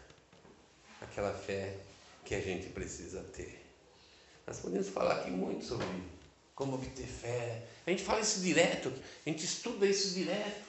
aquela 1.00 1.32
fé 1.32 1.76
que 2.25 2.32
a 2.32 2.40
gente 2.40 2.68
precisa 2.68 3.22
ter. 3.22 3.60
Nós 4.46 4.60
podemos 4.60 4.88
falar 4.88 5.16
aqui 5.16 5.32
muito 5.32 5.64
sobre 5.64 5.84
como 6.56 6.75
obter 6.75 7.06
fé. 7.06 7.62
A 7.86 7.90
gente 7.90 8.02
fala 8.02 8.18
isso 8.20 8.40
direto, 8.40 8.92
a 9.25 9.28
gente 9.28 9.44
estuda 9.44 9.86
isso 9.86 10.12
direto, 10.14 10.64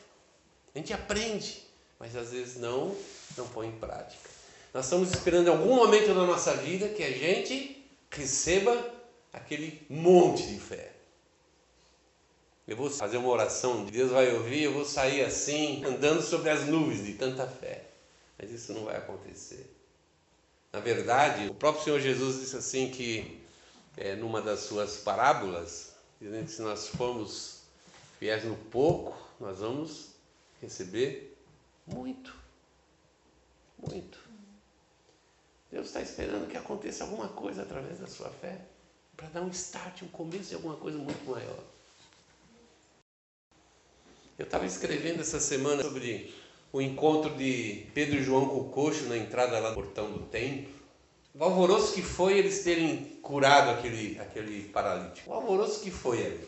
a 0.75 0.77
gente 0.77 0.93
aprende, 0.93 1.63
mas 1.97 2.15
às 2.15 2.31
vezes 2.31 2.57
não, 2.57 2.95
não 3.35 3.47
põe 3.47 3.69
em 3.69 3.79
prática. 3.79 4.29
Nós 4.71 4.85
estamos 4.85 5.09
esperando 5.09 5.47
algum 5.47 5.75
momento 5.75 6.07
da 6.09 6.25
nossa 6.25 6.53
vida 6.57 6.89
que 6.89 7.01
a 7.01 7.09
gente 7.09 7.83
receba 8.11 8.93
aquele 9.33 9.81
monte 9.89 10.45
de 10.45 10.59
fé. 10.59 10.91
Eu 12.67 12.75
vou 12.75 12.89
fazer 12.89 13.15
uma 13.15 13.29
oração, 13.29 13.85
Deus 13.85 14.11
vai 14.11 14.31
ouvir, 14.33 14.63
eu 14.63 14.73
vou 14.73 14.83
sair 14.83 15.23
assim, 15.23 15.85
andando 15.85 16.21
sobre 16.21 16.49
as 16.49 16.65
nuvens 16.67 17.05
de 17.05 17.13
tanta 17.13 17.47
fé. 17.47 17.85
Mas 18.37 18.51
isso 18.51 18.73
não 18.73 18.83
vai 18.83 18.97
acontecer. 18.97 19.73
Na 20.73 20.81
verdade, 20.81 21.47
o 21.47 21.53
próprio 21.53 21.85
Senhor 21.85 21.99
Jesus 22.01 22.41
disse 22.41 22.57
assim 22.57 22.91
que 22.91 23.36
é, 23.97 24.15
numa 24.15 24.41
das 24.41 24.61
suas 24.61 24.97
parábolas, 24.97 25.95
dizendo 26.21 26.45
que 26.45 26.51
se 26.51 26.61
nós 26.61 26.87
formos 26.87 27.63
fiéis 28.19 28.45
no 28.45 28.55
pouco, 28.55 29.17
nós 29.39 29.59
vamos 29.59 30.11
receber 30.61 31.37
muito. 31.85 32.35
Muito. 33.77 34.19
Deus 35.71 35.87
está 35.87 36.01
esperando 36.01 36.49
que 36.49 36.57
aconteça 36.57 37.03
alguma 37.03 37.27
coisa 37.27 37.63
através 37.63 37.99
da 37.99 38.07
sua 38.07 38.29
fé, 38.29 38.61
para 39.15 39.27
dar 39.29 39.41
um 39.41 39.49
start, 39.49 40.03
um 40.03 40.07
começo 40.07 40.49
de 40.49 40.55
alguma 40.55 40.77
coisa 40.77 40.97
muito 40.97 41.29
maior. 41.29 41.63
Eu 44.37 44.45
estava 44.45 44.65
escrevendo 44.65 45.21
essa 45.21 45.39
semana 45.39 45.81
sobre 45.81 46.33
o 46.71 46.79
encontro 46.79 47.35
de 47.35 47.87
Pedro 47.93 48.17
e 48.17 48.23
João 48.23 48.47
com 48.47 48.59
o 48.59 48.69
coxo 48.69 49.05
na 49.05 49.17
entrada 49.17 49.59
lá 49.59 49.69
do 49.69 49.75
portão 49.75 50.11
do 50.11 50.19
templo. 50.27 50.76
O 51.39 51.43
alvoroço 51.43 51.93
que 51.93 52.01
foi 52.01 52.39
eles 52.39 52.63
terem 52.63 53.19
curado 53.21 53.69
aquele, 53.69 54.19
aquele 54.19 54.63
paralítico. 54.69 55.29
O 55.29 55.33
alvoroço 55.33 55.81
que 55.81 55.91
foi 55.91 56.25
ali. 56.25 56.47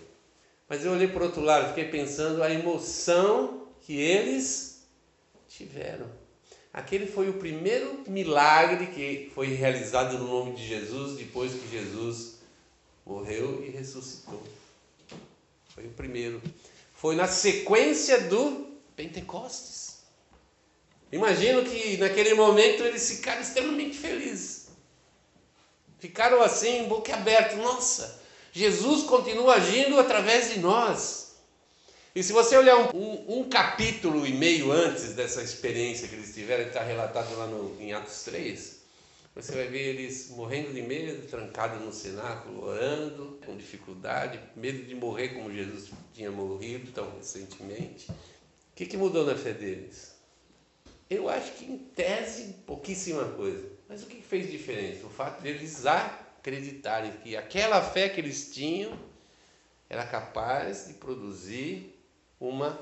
Mas 0.67 0.84
eu 0.84 0.91
olhei 0.91 1.08
por 1.08 1.22
outro 1.22 1.41
lado, 1.41 1.69
fiquei 1.69 1.86
pensando 1.86 2.41
a 2.41 2.51
emoção 2.51 3.67
que 3.81 3.93
eles 4.00 4.88
tiveram. 5.48 6.10
Aquele 6.74 7.05
foi 7.05 7.29
o 7.29 7.34
primeiro 7.34 8.03
milagre 8.08 8.88
que 8.88 9.31
foi 9.36 9.48
realizado 9.48 10.17
no 10.17 10.27
nome 10.27 10.55
de 10.55 10.67
Jesus 10.67 11.17
depois 11.17 11.53
que 11.53 11.69
Jesus 11.69 12.39
morreu 13.05 13.63
e 13.65 13.69
ressuscitou. 13.69 14.41
Foi 15.74 15.86
o 15.86 15.91
primeiro. 15.91 16.41
Foi 16.96 17.15
na 17.15 17.27
sequência 17.27 18.22
do 18.22 18.67
Pentecostes. 18.96 20.00
Imagino 21.12 21.63
que 21.63 21.98
naquele 21.98 22.34
momento 22.34 22.84
eles 22.84 23.10
ficaram 23.10 23.41
extremamente 23.41 23.98
felizes. 23.98 24.59
Ficaram 26.00 26.41
assim, 26.41 26.86
boca 26.86 27.13
aberta. 27.13 27.56
Nossa, 27.58 28.22
Jesus 28.51 29.03
continua 29.03 29.56
agindo 29.56 30.00
através 30.00 30.53
de 30.53 30.60
nós. 30.60 31.36
E 32.15 32.24
se 32.24 32.34
você 32.34 32.58
olhar 32.58 32.75
um, 32.77 32.98
um, 32.98 33.39
um, 33.39 33.50
capítulo 33.50 34.25
e 34.25 34.34
meio 34.34 34.72
antes 34.72 35.13
dessa 35.13 35.44
experiência 35.44 36.08
que 36.08 36.15
eles 36.15 36.34
tiveram, 36.34 36.63
que 36.63 36.70
está 36.70 36.84
relatado 36.84 37.38
lá 37.38 37.46
no, 37.46 37.79
em 37.79 37.94
Atos 37.94 38.24
3, 38.24 38.79
você 39.36 39.51
vai 39.53 39.68
ver 39.68 39.96
eles 39.96 40.29
morrendo 40.29 40.74
de 40.74 40.82
medo, 40.82 41.27
trancados 41.27 41.82
no 41.82 41.94
cenáculo, 41.94 42.65
orando, 42.65 43.39
com 43.46 43.56
dificuldade, 43.56 44.39
medo 44.56 44.84
de 44.86 44.96
morrer 44.96 45.29
como 45.29 45.53
Jesus 45.53 45.91
tinha 46.13 46.32
morrido 46.32 46.91
tão 46.91 47.15
recentemente. 47.15 48.10
O 48.10 48.15
que, 48.75 48.86
que 48.86 48.98
mudou 48.98 49.25
na 49.25 49.36
fé 49.36 49.53
deles? 49.53 50.15
Eu 51.10 51.29
acho 51.29 51.51
que, 51.53 51.65
em 51.65 51.77
tese, 51.77 52.56
pouquíssima 52.65 53.24
coisa. 53.25 53.79
Mas 53.89 54.03
o 54.03 54.05
que 54.05 54.22
fez 54.22 54.51
diferença? 54.51 55.08
O 55.08 55.10
fato 55.10 55.41
de 55.41 55.50
eles 55.50 55.88
acreditarem 55.88 57.12
que 57.24 57.36
aquela 57.36 57.81
fé 57.81 58.08
que 58.08 58.22
eles 58.22 58.53
tinham 58.53 58.93
era 59.89 60.05
capaz 60.05 60.86
de 60.88 60.93
produzir 60.93 62.00
uma 62.39 62.79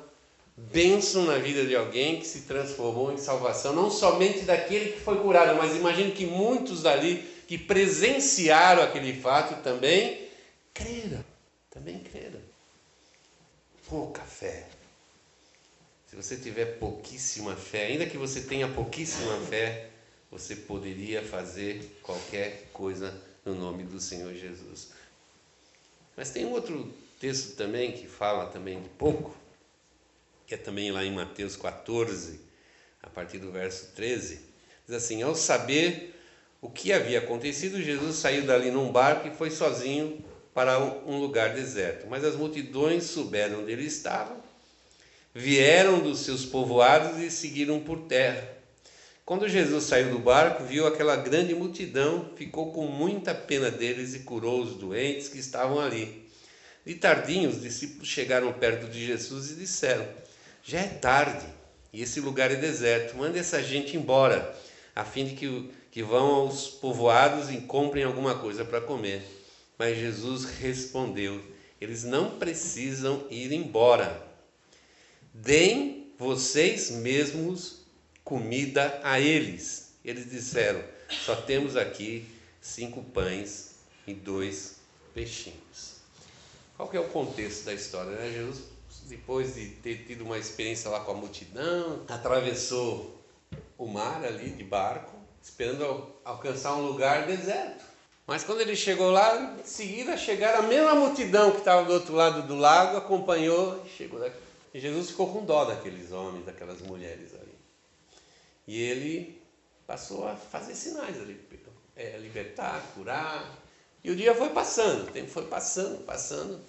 bênção 0.58 1.24
na 1.24 1.38
vida 1.38 1.66
de 1.66 1.76
alguém 1.76 2.20
que 2.20 2.28
se 2.28 2.42
transformou 2.42 3.14
em 3.14 3.18
salvação, 3.18 3.74
não 3.74 3.90
somente 3.90 4.42
daquele 4.42 4.92
que 4.92 5.00
foi 5.00 5.18
curado, 5.20 5.56
mas 5.56 5.78
imagino 5.78 6.12
que 6.12 6.26
muitos 6.26 6.84
dali 6.84 7.20
que 7.48 7.58
presenciaram 7.58 8.84
aquele 8.84 9.14
fato 9.14 9.64
também 9.64 10.28
creram, 10.74 11.24
também 11.70 12.00
creram. 12.00 12.42
Pouca 13.88 14.24
fé. 14.24 14.68
Se 16.08 16.16
você 16.18 16.36
tiver 16.36 16.78
pouquíssima 16.78 17.56
fé, 17.56 17.86
ainda 17.86 18.06
que 18.06 18.18
você 18.18 18.42
tenha 18.42 18.68
pouquíssima 18.68 19.38
fé, 19.42 19.90
você 20.32 20.56
poderia 20.56 21.24
fazer 21.24 22.00
qualquer 22.02 22.70
coisa 22.74 23.14
no 23.46 23.56
nome 23.56 23.84
do 23.84 24.00
Senhor 24.00 24.34
Jesus. 24.34 24.90
Mas 26.16 26.32
tem 26.32 26.46
um 26.46 26.52
outro 26.52 26.94
texto 27.20 27.56
também 27.56 27.92
que 27.92 28.08
fala 28.08 28.48
também 28.48 28.82
de 28.82 28.90
pouco, 28.90 29.36
que 30.46 30.54
é 30.54 30.58
também 30.58 30.92
lá 30.92 31.04
em 31.04 31.14
Mateus 31.14 31.56
14, 31.56 32.40
a 33.02 33.10
partir 33.10 33.40
do 33.40 33.52
verso 33.52 33.92
13, 33.96 34.42
diz 34.86 34.96
assim: 34.96 35.22
Ao 35.22 35.36
saber 35.36 36.16
o 36.62 36.70
que 36.70 36.92
havia 36.92 37.20
acontecido, 37.20 37.82
Jesus 37.82 38.18
saiu 38.18 38.46
dali 38.46 38.72
num 38.72 38.92
barco 38.92 39.28
e 39.28 39.32
foi 39.32 39.52
sozinho 39.52 40.24
para 40.54 40.80
um 40.80 41.20
lugar 41.20 41.54
deserto. 41.54 42.08
Mas 42.08 42.24
as 42.24 42.36
multidões 42.36 43.04
souberam 43.04 43.62
onde 43.62 43.72
ele 43.72 43.86
estava, 43.86 44.36
vieram 45.34 46.00
dos 46.00 46.20
seus 46.20 46.46
povoados 46.46 47.20
e 47.20 47.30
seguiram 47.30 47.80
por 47.80 48.02
terra. 48.08 48.57
Quando 49.28 49.50
Jesus 49.50 49.84
saiu 49.84 50.12
do 50.12 50.20
barco, 50.20 50.64
viu 50.64 50.88
aquela 50.88 51.18
grande 51.18 51.54
multidão, 51.54 52.32
ficou 52.38 52.72
com 52.72 52.88
muita 52.88 53.36
pena 53.36 53.70
deles 53.70 54.16
e 54.16 54.20
curou 54.20 54.62
os 54.62 54.76
doentes 54.76 55.28
que 55.28 55.38
estavam 55.38 55.82
ali. 55.82 56.30
De 56.86 56.96
tardinho, 56.96 57.50
os 57.50 57.62
discípulos 57.62 58.08
chegaram 58.08 58.54
perto 58.54 58.90
de 58.90 59.06
Jesus 59.06 59.52
e 59.52 59.56
disseram: 59.56 60.08
já 60.64 60.80
é 60.80 60.88
tarde 60.88 61.46
e 61.92 62.02
esse 62.02 62.22
lugar 62.22 62.52
é 62.52 62.56
deserto. 62.56 63.18
Mande 63.18 63.38
essa 63.38 63.62
gente 63.62 63.98
embora, 63.98 64.58
a 64.96 65.04
fim 65.04 65.26
de 65.26 65.36
que, 65.36 65.72
que 65.92 66.02
vão 66.02 66.28
aos 66.28 66.70
povoados 66.70 67.52
e 67.52 67.58
comprem 67.58 68.06
alguma 68.06 68.40
coisa 68.40 68.64
para 68.64 68.80
comer. 68.80 69.22
Mas 69.78 69.98
Jesus 69.98 70.46
respondeu: 70.46 71.44
Eles 71.82 72.06
não 72.06 72.40
precisam 72.40 73.28
ir 73.30 73.52
embora. 73.52 74.26
Deem 75.34 76.14
vocês 76.18 76.92
mesmos 76.92 77.77
comida 78.28 79.00
a 79.04 79.22
eles. 79.22 79.94
Eles 80.04 80.30
disseram: 80.30 80.84
Só 81.26 81.34
temos 81.34 81.78
aqui 81.78 82.28
cinco 82.60 83.02
pães 83.02 83.76
e 84.06 84.14
dois 84.14 84.82
peixinhos. 85.14 86.02
Qual 86.76 86.90
que 86.90 86.98
é 86.98 87.00
o 87.00 87.08
contexto 87.08 87.64
da 87.64 87.74
história? 87.74 88.12
Né? 88.12 88.34
Jesus 88.34 88.64
depois 89.06 89.56
de 89.56 89.68
ter 89.68 90.06
tido 90.06 90.26
uma 90.26 90.38
experiência 90.38 90.90
lá 90.90 91.00
com 91.00 91.12
a 91.12 91.16
multidão, 91.16 92.02
atravessou 92.10 93.24
o 93.78 93.88
mar 93.88 94.22
ali 94.26 94.50
de 94.50 94.66
barco, 94.66 95.16
esperando 95.42 96.14
alcançar 96.26 96.76
um 96.76 96.86
lugar 96.86 97.26
deserto. 97.26 97.86
Mas 98.26 98.44
quando 98.44 98.60
ele 98.60 98.76
chegou 98.76 99.10
lá, 99.10 99.56
em 99.58 99.64
seguida 99.64 100.18
chegaram 100.18 100.60
a 100.60 100.68
mesma 100.68 100.94
multidão 100.94 101.52
que 101.52 101.60
estava 101.60 101.86
do 101.86 101.94
outro 101.94 102.14
lado 102.14 102.46
do 102.46 102.58
lago, 102.58 102.98
acompanhou 102.98 103.82
e 103.86 103.90
chegou 103.90 104.20
daqui. 104.20 104.36
E 104.74 104.80
Jesus 104.82 105.12
ficou 105.12 105.32
com 105.32 105.46
dó 105.46 105.64
daqueles 105.64 106.12
homens, 106.12 106.46
daquelas 106.46 106.82
mulheres. 106.82 107.32
E 108.68 108.82
ele 108.82 109.42
passou 109.88 110.28
a 110.28 110.36
fazer 110.36 110.76
sinais 110.76 111.20
ali, 111.20 111.40
é, 111.96 112.18
libertar, 112.18 112.82
curar. 112.94 113.58
E 114.04 114.12
o 114.12 114.16
dia 114.16 114.36
foi 114.36 114.50
passando, 114.50 115.08
o 115.08 115.12
tempo 115.12 115.30
foi 115.30 115.46
passando, 115.46 116.04
passando. 116.06 116.60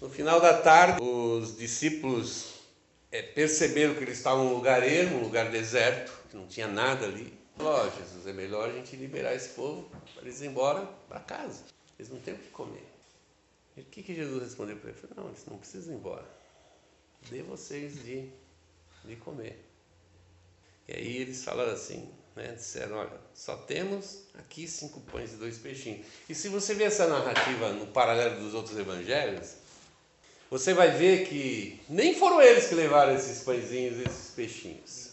No 0.00 0.10
final 0.10 0.40
da 0.40 0.60
tarde, 0.60 1.00
os 1.00 1.56
discípulos 1.56 2.54
é, 3.10 3.22
perceberam 3.22 3.94
que 3.94 4.02
eles 4.02 4.18
estavam 4.18 4.44
em 4.44 4.48
um 4.48 4.54
lugar 4.54 4.82
ermo, 4.82 5.18
um 5.18 5.22
lugar 5.22 5.50
deserto, 5.50 6.12
que 6.28 6.36
não 6.36 6.46
tinha 6.46 6.66
nada 6.66 7.06
ali. 7.06 7.32
Falou, 7.56 7.86
oh, 7.86 7.98
Jesus, 7.98 8.26
é 8.26 8.32
melhor 8.32 8.68
a 8.68 8.72
gente 8.72 8.94
liberar 8.96 9.34
esse 9.34 9.50
povo 9.50 9.88
para 10.14 10.22
eles 10.22 10.40
ir 10.40 10.46
embora 10.46 10.86
para 11.08 11.20
casa. 11.20 11.64
Eles 11.98 12.10
não 12.10 12.20
têm 12.20 12.34
o 12.34 12.38
que 12.38 12.50
comer. 12.50 12.86
E 13.76 13.80
o 13.80 13.84
que, 13.84 14.02
que 14.02 14.14
Jesus 14.14 14.42
respondeu 14.42 14.76
para 14.76 14.90
ele? 14.90 14.98
Falei, 14.98 15.16
não, 15.16 15.28
eles 15.28 15.44
não 15.46 15.58
precisam 15.58 15.94
ir 15.94 15.96
embora. 15.96 16.24
Dê 17.30 17.42
vocês 17.42 18.04
de, 18.04 18.28
de 19.04 19.16
comer. 19.16 19.67
E 20.88 20.94
aí 20.96 21.16
eles 21.18 21.44
falaram 21.44 21.72
assim, 21.72 22.08
né, 22.34 22.54
disseram, 22.56 22.96
olha, 22.96 23.12
só 23.34 23.56
temos 23.56 24.22
aqui 24.38 24.66
cinco 24.66 25.00
pães 25.00 25.34
e 25.34 25.36
dois 25.36 25.58
peixinhos. 25.58 26.06
E 26.28 26.34
se 26.34 26.48
você 26.48 26.74
ver 26.74 26.84
essa 26.84 27.06
narrativa 27.06 27.70
no 27.72 27.88
paralelo 27.88 28.40
dos 28.40 28.54
outros 28.54 28.78
evangelhos, 28.78 29.54
você 30.50 30.72
vai 30.72 30.92
ver 30.92 31.28
que 31.28 31.78
nem 31.90 32.14
foram 32.14 32.40
eles 32.40 32.68
que 32.68 32.74
levaram 32.74 33.14
esses 33.14 33.42
pãezinhos, 33.42 33.98
esses 34.00 34.30
peixinhos. 34.34 35.10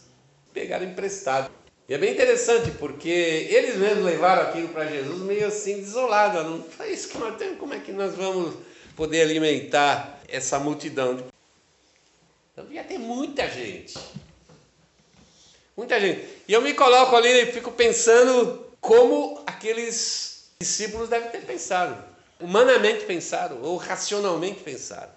Pegaram 0.54 0.86
emprestado. 0.86 1.50
E 1.86 1.92
é 1.92 1.98
bem 1.98 2.14
interessante 2.14 2.70
porque 2.78 3.08
eles 3.10 3.76
mesmos 3.76 4.04
levaram 4.04 4.48
aquilo 4.48 4.68
para 4.68 4.86
Jesus 4.86 5.20
meio 5.20 5.46
assim 5.46 5.76
desolado. 5.76 6.42
Não 6.42 6.64
é 6.80 6.90
isso 6.90 7.10
que 7.10 7.18
nós 7.18 7.36
temos, 7.36 7.58
como 7.58 7.74
é 7.74 7.80
que 7.80 7.92
nós 7.92 8.14
vamos 8.14 8.56
poder 8.96 9.20
alimentar 9.20 10.22
essa 10.26 10.58
multidão? 10.58 11.22
Então 12.52 12.64
devia 12.64 12.82
ter 12.82 12.98
muita 12.98 13.46
gente. 13.46 13.94
Muita 15.76 16.00
gente. 16.00 16.26
E 16.48 16.52
eu 16.52 16.62
me 16.62 16.72
coloco 16.72 17.14
ali 17.14 17.28
e 17.28 17.52
fico 17.52 17.70
pensando 17.70 18.66
como 18.80 19.42
aqueles 19.46 20.50
discípulos 20.58 21.08
devem 21.08 21.30
ter 21.30 21.44
pensado, 21.44 22.02
humanamente 22.40 23.04
pensaram 23.04 23.60
ou 23.62 23.76
racionalmente 23.76 24.62
pensaram. 24.62 25.10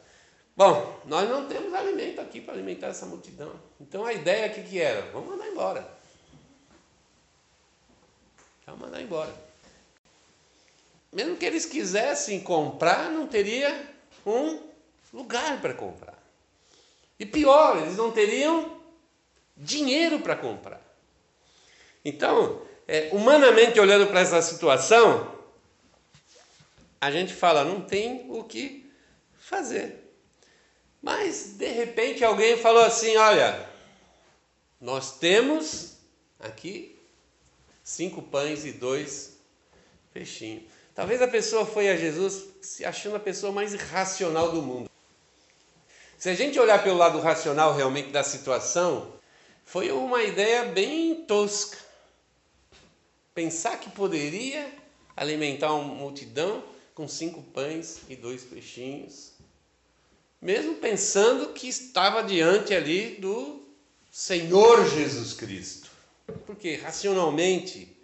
Bom, 0.55 0.99
nós 1.05 1.29
não 1.29 1.47
temos 1.47 1.73
alimento 1.73 2.19
aqui 2.19 2.41
para 2.41 2.53
alimentar 2.53 2.87
essa 2.87 3.05
multidão. 3.05 3.53
Então 3.79 4.05
a 4.05 4.11
ideia 4.11 4.47
aqui 4.47 4.61
que 4.63 4.81
era, 4.81 5.09
vamos 5.13 5.29
mandar 5.29 5.47
embora. 5.47 5.87
Vamos 8.65 8.81
mandar 8.81 9.01
embora. 9.01 9.33
Mesmo 11.13 11.37
que 11.37 11.45
eles 11.45 11.65
quisessem 11.65 12.41
comprar, 12.41 13.09
não 13.09 13.25
teria 13.25 13.89
um 14.25 14.59
lugar 15.13 15.61
para 15.61 15.73
comprar. 15.73 16.19
E 17.17 17.25
pior, 17.25 17.77
eles 17.77 17.95
não 17.95 18.11
teriam 18.11 18.78
dinheiro 19.59 20.21
para 20.21 20.35
comprar. 20.35 20.81
Então, 22.03 22.61
é, 22.87 23.09
humanamente 23.11 23.79
olhando 23.79 24.07
para 24.07 24.21
essa 24.21 24.41
situação, 24.41 25.35
a 26.99 27.11
gente 27.11 27.33
fala, 27.33 27.63
não 27.63 27.81
tem 27.81 28.25
o 28.29 28.43
que 28.43 28.89
fazer. 29.37 30.09
Mas, 31.01 31.55
de 31.57 31.67
repente, 31.67 32.23
alguém 32.23 32.57
falou 32.57 32.83
assim: 32.83 33.15
olha, 33.15 33.69
nós 34.79 35.17
temos 35.17 35.97
aqui 36.39 36.97
cinco 37.83 38.21
pães 38.21 38.65
e 38.65 38.71
dois 38.71 39.37
peixinhos. 40.13 40.63
Talvez 40.93 41.21
a 41.21 41.27
pessoa 41.27 41.65
foi 41.65 41.89
a 41.89 41.95
Jesus 41.95 42.45
se 42.61 42.83
achando 42.83 43.15
a 43.15 43.19
pessoa 43.19 43.53
mais 43.53 43.73
irracional 43.73 44.51
do 44.51 44.61
mundo. 44.61 44.89
Se 46.17 46.29
a 46.29 46.33
gente 46.33 46.59
olhar 46.59 46.83
pelo 46.83 46.97
lado 46.97 47.21
racional 47.21 47.73
realmente 47.73 48.09
da 48.09 48.23
situação, 48.23 49.18
foi 49.69 49.91
uma 49.91 50.23
ideia 50.23 50.65
bem 50.65 51.13
tosca. 51.25 51.77
Pensar 53.35 53.79
que 53.79 53.87
poderia 53.91 54.67
alimentar 55.15 55.71
uma 55.73 55.93
multidão 55.93 56.63
com 56.95 57.07
cinco 57.07 57.43
pães 57.43 57.99
e 58.09 58.15
dois 58.15 58.41
peixinhos, 58.43 59.33
mesmo 60.41 60.73
pensando 60.77 61.53
que 61.53 61.67
estava 61.67 62.23
diante 62.23 62.73
ali 62.73 63.17
do 63.17 63.61
Senhor 64.11 64.89
Jesus 64.89 65.33
Cristo. 65.33 65.91
Porque 66.47 66.75
racionalmente 66.75 67.95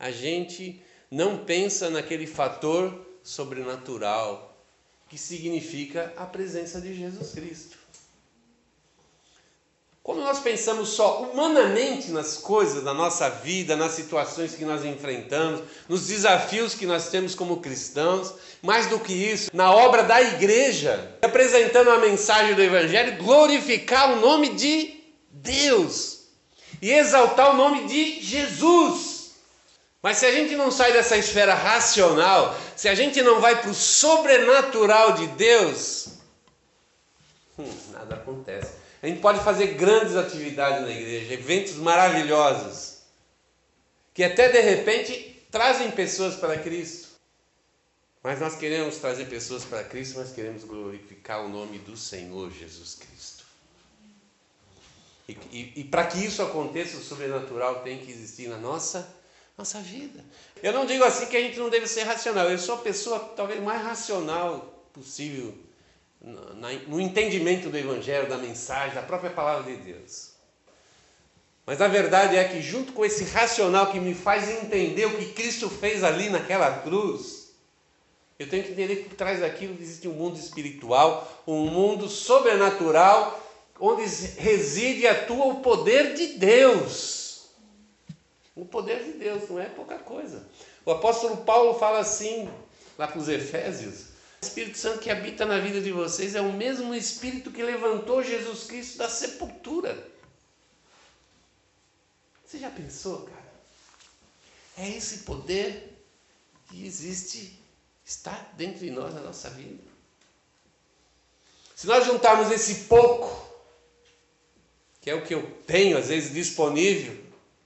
a 0.00 0.10
gente 0.10 0.82
não 1.08 1.44
pensa 1.44 1.88
naquele 1.88 2.26
fator 2.26 3.00
sobrenatural 3.22 4.58
que 5.08 5.16
significa 5.16 6.12
a 6.16 6.26
presença 6.26 6.80
de 6.80 6.96
Jesus 6.96 7.30
Cristo. 7.30 7.81
Quando 10.02 10.20
nós 10.20 10.40
pensamos 10.40 10.88
só 10.88 11.22
humanamente 11.22 12.10
nas 12.10 12.36
coisas 12.36 12.82
da 12.82 12.92
nossa 12.92 13.30
vida, 13.30 13.76
nas 13.76 13.92
situações 13.92 14.52
que 14.52 14.64
nós 14.64 14.84
enfrentamos, 14.84 15.62
nos 15.88 16.08
desafios 16.08 16.74
que 16.74 16.86
nós 16.86 17.08
temos 17.08 17.36
como 17.36 17.60
cristãos, 17.60 18.34
mais 18.60 18.86
do 18.86 18.98
que 18.98 19.12
isso, 19.12 19.50
na 19.54 19.72
obra 19.72 20.02
da 20.02 20.20
igreja, 20.20 21.16
apresentando 21.22 21.90
a 21.90 21.98
mensagem 21.98 22.56
do 22.56 22.62
Evangelho, 22.62 23.22
glorificar 23.22 24.12
o 24.12 24.20
nome 24.20 24.48
de 24.54 25.00
Deus 25.30 26.22
e 26.80 26.90
exaltar 26.90 27.52
o 27.52 27.56
nome 27.56 27.86
de 27.86 28.20
Jesus. 28.20 29.34
Mas 30.02 30.16
se 30.16 30.26
a 30.26 30.32
gente 30.32 30.56
não 30.56 30.72
sai 30.72 30.92
dessa 30.92 31.16
esfera 31.16 31.54
racional, 31.54 32.56
se 32.74 32.88
a 32.88 32.94
gente 32.96 33.22
não 33.22 33.40
vai 33.40 33.60
para 33.60 33.70
o 33.70 33.74
sobrenatural 33.74 35.12
de 35.12 35.28
Deus, 35.28 36.08
hum, 37.56 37.70
nada 37.92 38.16
acontece. 38.16 38.41
A 39.02 39.06
gente 39.08 39.20
pode 39.20 39.42
fazer 39.42 39.74
grandes 39.74 40.14
atividades 40.14 40.82
na 40.82 40.90
igreja, 40.90 41.34
eventos 41.34 41.74
maravilhosos, 41.74 42.98
que 44.14 44.22
até 44.22 44.48
de 44.48 44.60
repente 44.60 45.44
trazem 45.50 45.90
pessoas 45.90 46.36
para 46.36 46.56
Cristo. 46.56 47.08
Mas 48.22 48.38
nós 48.38 48.54
queremos 48.54 48.98
trazer 48.98 49.24
pessoas 49.24 49.64
para 49.64 49.82
Cristo, 49.82 50.18
mas 50.18 50.32
queremos 50.32 50.62
glorificar 50.62 51.44
o 51.44 51.48
nome 51.48 51.78
do 51.78 51.96
Senhor 51.96 52.52
Jesus 52.52 52.94
Cristo. 52.94 53.44
E, 55.28 55.32
e, 55.50 55.72
e 55.80 55.84
para 55.84 56.06
que 56.06 56.24
isso 56.24 56.40
aconteça, 56.40 56.96
o 56.96 57.02
sobrenatural 57.02 57.80
tem 57.82 57.98
que 57.98 58.10
existir 58.12 58.48
na 58.48 58.58
nossa 58.58 59.20
nossa 59.58 59.80
vida. 59.80 60.24
Eu 60.62 60.72
não 60.72 60.86
digo 60.86 61.04
assim 61.04 61.26
que 61.26 61.36
a 61.36 61.40
gente 61.40 61.58
não 61.58 61.68
deve 61.68 61.86
ser 61.86 62.04
racional. 62.04 62.50
Eu 62.50 62.58
sou 62.58 62.76
a 62.76 62.78
pessoa 62.78 63.18
talvez 63.36 63.62
mais 63.62 63.82
racional 63.82 64.86
possível 64.92 65.54
no 66.22 67.00
entendimento 67.00 67.68
do 67.68 67.76
Evangelho, 67.76 68.28
da 68.28 68.38
mensagem, 68.38 68.94
da 68.94 69.02
própria 69.02 69.30
palavra 69.30 69.72
de 69.72 69.82
Deus. 69.82 70.32
Mas 71.66 71.80
a 71.80 71.88
verdade 71.88 72.36
é 72.36 72.44
que, 72.44 72.60
junto 72.60 72.92
com 72.92 73.04
esse 73.04 73.24
racional 73.24 73.90
que 73.90 74.00
me 74.00 74.14
faz 74.14 74.48
entender 74.48 75.06
o 75.06 75.16
que 75.16 75.32
Cristo 75.32 75.68
fez 75.68 76.02
ali 76.02 76.28
naquela 76.28 76.80
cruz, 76.80 77.52
eu 78.38 78.48
tenho 78.48 78.64
que 78.64 78.72
entender 78.72 78.96
que 78.96 79.08
por 79.08 79.16
trás 79.16 79.40
daquilo 79.40 79.76
existe 79.80 80.08
um 80.08 80.12
mundo 80.12 80.36
espiritual, 80.36 81.42
um 81.46 81.66
mundo 81.66 82.08
sobrenatural, 82.08 83.40
onde 83.78 84.02
reside 84.38 85.00
e 85.00 85.08
atua 85.08 85.46
o 85.46 85.60
poder 85.60 86.14
de 86.14 86.38
Deus. 86.38 87.50
O 88.54 88.64
poder 88.64 89.02
de 89.04 89.12
Deus 89.12 89.48
não 89.48 89.60
é 89.60 89.66
pouca 89.66 89.98
coisa. 89.98 90.44
O 90.84 90.90
apóstolo 90.90 91.38
Paulo 91.38 91.78
fala 91.78 92.00
assim, 92.00 92.48
lá 92.98 93.06
para 93.06 93.18
os 93.18 93.28
Efésios: 93.28 94.11
Espírito 94.42 94.76
Santo 94.76 94.98
que 94.98 95.10
habita 95.10 95.46
na 95.46 95.58
vida 95.58 95.80
de 95.80 95.92
vocês 95.92 96.34
é 96.34 96.40
o 96.40 96.52
mesmo 96.52 96.92
Espírito 96.92 97.52
que 97.52 97.62
levantou 97.62 98.24
Jesus 98.24 98.64
Cristo 98.64 98.98
da 98.98 99.08
sepultura. 99.08 100.10
Você 102.44 102.58
já 102.58 102.68
pensou, 102.68 103.22
cara? 103.22 103.52
É 104.76 104.88
esse 104.90 105.18
poder 105.18 105.96
que 106.68 106.84
existe, 106.84 107.58
está 108.04 108.32
dentro 108.56 108.80
de 108.80 108.90
nós, 108.90 109.14
na 109.14 109.20
nossa 109.20 109.48
vida. 109.50 109.82
Se 111.76 111.86
nós 111.86 112.04
juntarmos 112.04 112.50
esse 112.50 112.86
pouco, 112.86 113.48
que 115.00 115.08
é 115.08 115.14
o 115.14 115.24
que 115.24 115.34
eu 115.34 115.50
tenho 115.66 115.96
às 115.96 116.08
vezes 116.08 116.32
disponível, 116.32 117.16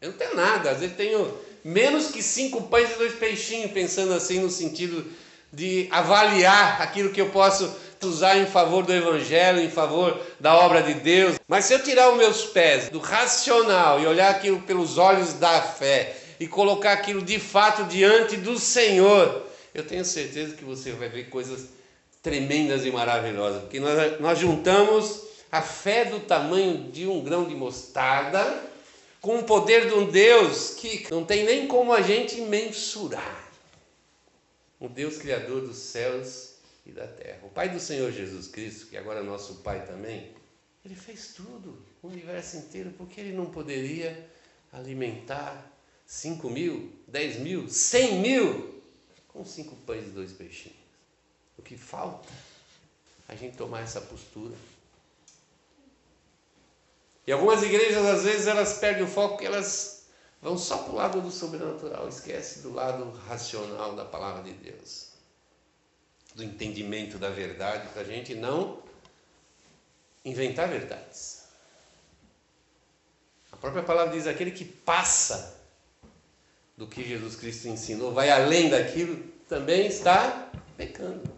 eu 0.00 0.10
não 0.10 0.18
tenho 0.18 0.36
nada, 0.36 0.70
às 0.70 0.80
vezes 0.80 0.96
tenho 0.96 1.38
menos 1.64 2.08
que 2.08 2.22
cinco 2.22 2.68
pães 2.68 2.90
e 2.92 2.98
dois 2.98 3.14
peixinhos, 3.14 3.72
pensando 3.72 4.12
assim 4.12 4.40
no 4.40 4.50
sentido 4.50 5.10
de 5.52 5.88
avaliar 5.90 6.80
aquilo 6.82 7.10
que 7.10 7.20
eu 7.20 7.30
posso 7.30 7.74
usar 8.04 8.36
em 8.38 8.46
favor 8.46 8.84
do 8.84 8.92
Evangelho, 8.92 9.60
em 9.60 9.70
favor 9.70 10.18
da 10.38 10.56
obra 10.56 10.82
de 10.82 10.94
Deus. 10.94 11.36
Mas 11.48 11.64
se 11.64 11.74
eu 11.74 11.82
tirar 11.82 12.10
os 12.10 12.16
meus 12.16 12.44
pés 12.44 12.88
do 12.88 12.98
racional 12.98 14.00
e 14.00 14.06
olhar 14.06 14.30
aquilo 14.30 14.60
pelos 14.60 14.98
olhos 14.98 15.34
da 15.34 15.60
fé 15.60 16.16
e 16.38 16.46
colocar 16.46 16.92
aquilo 16.92 17.22
de 17.22 17.38
fato 17.38 17.84
diante 17.84 18.36
do 18.36 18.58
Senhor, 18.58 19.46
eu 19.74 19.84
tenho 19.84 20.04
certeza 20.04 20.54
que 20.54 20.64
você 20.64 20.92
vai 20.92 21.08
ver 21.08 21.28
coisas 21.28 21.68
tremendas 22.22 22.84
e 22.84 22.90
maravilhosas, 22.90 23.62
porque 23.62 23.78
nós, 23.78 24.20
nós 24.20 24.38
juntamos 24.38 25.22
a 25.50 25.62
fé 25.62 26.04
do 26.04 26.20
tamanho 26.20 26.90
de 26.90 27.06
um 27.06 27.20
grão 27.20 27.44
de 27.44 27.54
mostarda 27.54 28.62
com 29.20 29.38
o 29.38 29.44
poder 29.44 29.88
de 29.88 29.94
um 29.94 30.06
Deus 30.06 30.74
que 30.76 31.06
não 31.10 31.24
tem 31.24 31.44
nem 31.44 31.66
como 31.66 31.92
a 31.92 32.00
gente 32.00 32.40
mensurar. 32.42 33.45
O 34.78 34.88
Deus 34.88 35.16
Criador 35.16 35.62
dos 35.62 35.76
céus 35.76 36.56
e 36.84 36.92
da 36.92 37.06
terra. 37.06 37.40
O 37.42 37.48
Pai 37.48 37.68
do 37.68 37.80
Senhor 37.80 38.12
Jesus 38.12 38.46
Cristo, 38.48 38.86
que 38.86 38.96
agora 38.96 39.20
é 39.20 39.22
nosso 39.22 39.56
Pai 39.56 39.86
também, 39.86 40.34
ele 40.84 40.94
fez 40.94 41.34
tudo, 41.34 41.76
o 42.02 42.08
universo 42.08 42.58
inteiro, 42.58 42.92
porque 42.96 43.20
ele 43.20 43.32
não 43.32 43.46
poderia 43.46 44.28
alimentar 44.72 45.72
5 46.06 46.48
mil, 46.48 46.92
10 47.08 47.40
mil, 47.40 47.68
100 47.68 48.20
mil 48.20 48.82
com 49.36 49.44
cinco 49.44 49.76
pães 49.76 50.06
e 50.06 50.10
dois 50.10 50.32
peixinhos. 50.32 50.78
O 51.58 51.62
que 51.62 51.76
falta? 51.76 52.28
A 53.28 53.34
gente 53.34 53.56
tomar 53.56 53.80
essa 53.80 54.00
postura. 54.00 54.54
E 57.26 57.32
algumas 57.32 57.62
igrejas, 57.62 58.04
às 58.06 58.22
vezes, 58.22 58.46
elas 58.46 58.78
perdem 58.78 59.02
o 59.02 59.08
foco 59.08 59.34
porque 59.34 59.46
elas 59.46 59.95
vão 60.40 60.56
só 60.56 60.78
para 60.78 60.92
o 60.92 60.96
lado 60.96 61.20
do 61.20 61.30
sobrenatural, 61.30 62.08
esquece 62.08 62.60
do 62.60 62.72
lado 62.72 63.10
racional 63.26 63.94
da 63.96 64.04
palavra 64.04 64.42
de 64.42 64.52
Deus, 64.52 65.08
do 66.34 66.42
entendimento 66.42 67.18
da 67.18 67.30
verdade, 67.30 67.88
para 67.88 68.02
a 68.02 68.04
gente 68.04 68.34
não 68.34 68.82
inventar 70.24 70.68
verdades. 70.68 71.44
A 73.52 73.56
própria 73.56 73.82
palavra 73.82 74.12
diz: 74.12 74.26
aquele 74.26 74.50
que 74.50 74.64
passa 74.64 75.56
do 76.76 76.86
que 76.86 77.02
Jesus 77.02 77.36
Cristo 77.36 77.68
ensinou, 77.68 78.12
vai 78.12 78.30
além 78.30 78.68
daquilo, 78.68 79.16
também 79.48 79.86
está 79.86 80.50
pecando. 80.76 81.34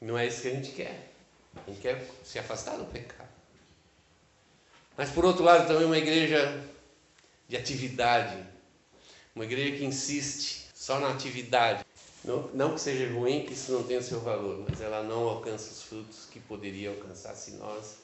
Não 0.00 0.18
é 0.18 0.26
isso 0.26 0.42
que 0.42 0.48
a 0.48 0.52
gente 0.52 0.72
quer. 0.72 1.12
A 1.54 1.70
gente 1.70 1.80
quer 1.80 2.06
se 2.24 2.38
afastar 2.38 2.76
do 2.76 2.84
pecado. 2.86 3.28
Mas 4.96 5.10
por 5.10 5.24
outro 5.24 5.44
lado, 5.44 5.66
também 5.66 5.86
uma 5.86 5.98
igreja 5.98 6.62
de 7.48 7.56
atividade, 7.56 8.42
uma 9.34 9.44
igreja 9.44 9.76
que 9.76 9.84
insiste 9.84 10.68
só 10.74 10.98
na 10.98 11.10
atividade. 11.10 11.84
Não, 12.24 12.48
não 12.48 12.74
que 12.74 12.80
seja 12.80 13.12
ruim, 13.12 13.44
que 13.44 13.52
isso 13.52 13.70
não 13.70 13.84
tenha 13.84 14.02
seu 14.02 14.20
valor, 14.20 14.64
mas 14.68 14.80
ela 14.80 15.02
não 15.02 15.28
alcança 15.28 15.70
os 15.70 15.82
frutos 15.82 16.26
que 16.26 16.40
poderia 16.40 16.90
alcançar 16.90 17.34
se 17.34 17.52
nós 17.52 17.98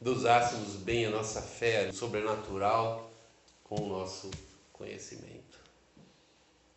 usássemos 0.00 0.76
bem 0.76 1.06
a 1.06 1.10
nossa 1.10 1.42
fé 1.42 1.92
sobrenatural 1.92 3.10
com 3.62 3.82
o 3.82 3.88
nosso 3.88 4.30
conhecimento. 4.72 5.58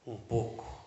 Um 0.06 0.18
pouco. 0.18 0.84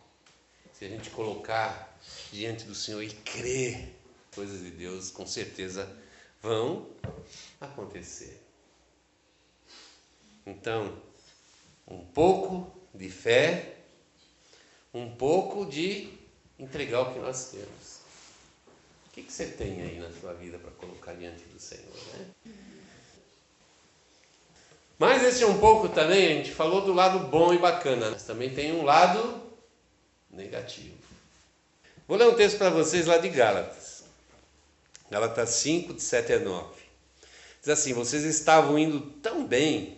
Se 0.73 0.85
a 0.85 0.89
gente 0.89 1.09
colocar 1.11 1.99
diante 2.31 2.65
do 2.65 2.75
Senhor 2.75 3.03
e 3.03 3.11
crer, 3.11 3.97
coisas 4.35 4.61
de 4.61 4.71
Deus 4.71 5.11
com 5.11 5.27
certeza 5.27 5.91
vão 6.43 6.87
acontecer. 7.61 8.46
Então, 10.47 10.97
um 11.89 12.05
pouco 12.05 12.71
de 12.95 13.11
fé, 13.11 13.75
um 14.95 15.11
pouco 15.15 15.67
de 15.67 16.09
entregar 16.59 17.03
o 17.03 17.13
que 17.13 17.19
nós 17.19 17.51
temos. 17.51 18.01
O 19.09 19.11
que, 19.13 19.23
que 19.23 19.33
você 19.33 19.47
tem 19.47 19.83
aí 19.83 19.99
na 19.99 20.11
sua 20.21 20.33
vida 20.35 20.59
para 20.59 20.71
colocar 20.73 21.15
diante 21.15 21.43
do 21.45 21.59
Senhor? 21.59 21.85
Né? 22.15 22.55
Mas 24.99 25.23
esse 25.23 25.43
é 25.43 25.47
um 25.47 25.59
pouco 25.59 25.89
também, 25.91 26.27
a 26.27 26.35
gente 26.37 26.53
falou 26.53 26.83
do 26.83 26.93
lado 26.93 27.19
bom 27.29 27.53
e 27.53 27.59
bacana, 27.59 28.11
mas 28.11 28.23
também 28.23 28.55
tem 28.55 28.73
um 28.73 28.85
lado 28.85 29.43
negativo. 30.31 30.97
Vou 32.09 32.17
ler 32.17 32.29
um 32.29 32.35
texto 32.35 32.57
para 32.57 32.71
vocês 32.71 33.07
lá 33.07 33.19
de 33.19 33.29
Gálatas. 33.29 34.05
Gálatas 35.11 35.51
5, 35.51 35.95
de 35.95 36.03
7 36.03 36.33
a 36.35 36.39
9. 36.39 36.67
Diz 37.61 37.69
assim: 37.69 37.93
Vocês 37.93 38.25
estavam 38.25 38.79
indo 38.79 39.01
tão 39.01 39.47
bem, 39.47 39.96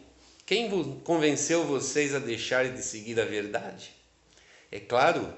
quem 0.49 0.71
convenceu 1.05 1.63
vocês 1.67 2.15
a 2.15 2.19
deixarem 2.19 2.73
de 2.73 2.83
seguir 2.83 3.21
a 3.21 3.25
verdade? 3.27 3.91
É 4.73 4.81
claro 4.81 5.31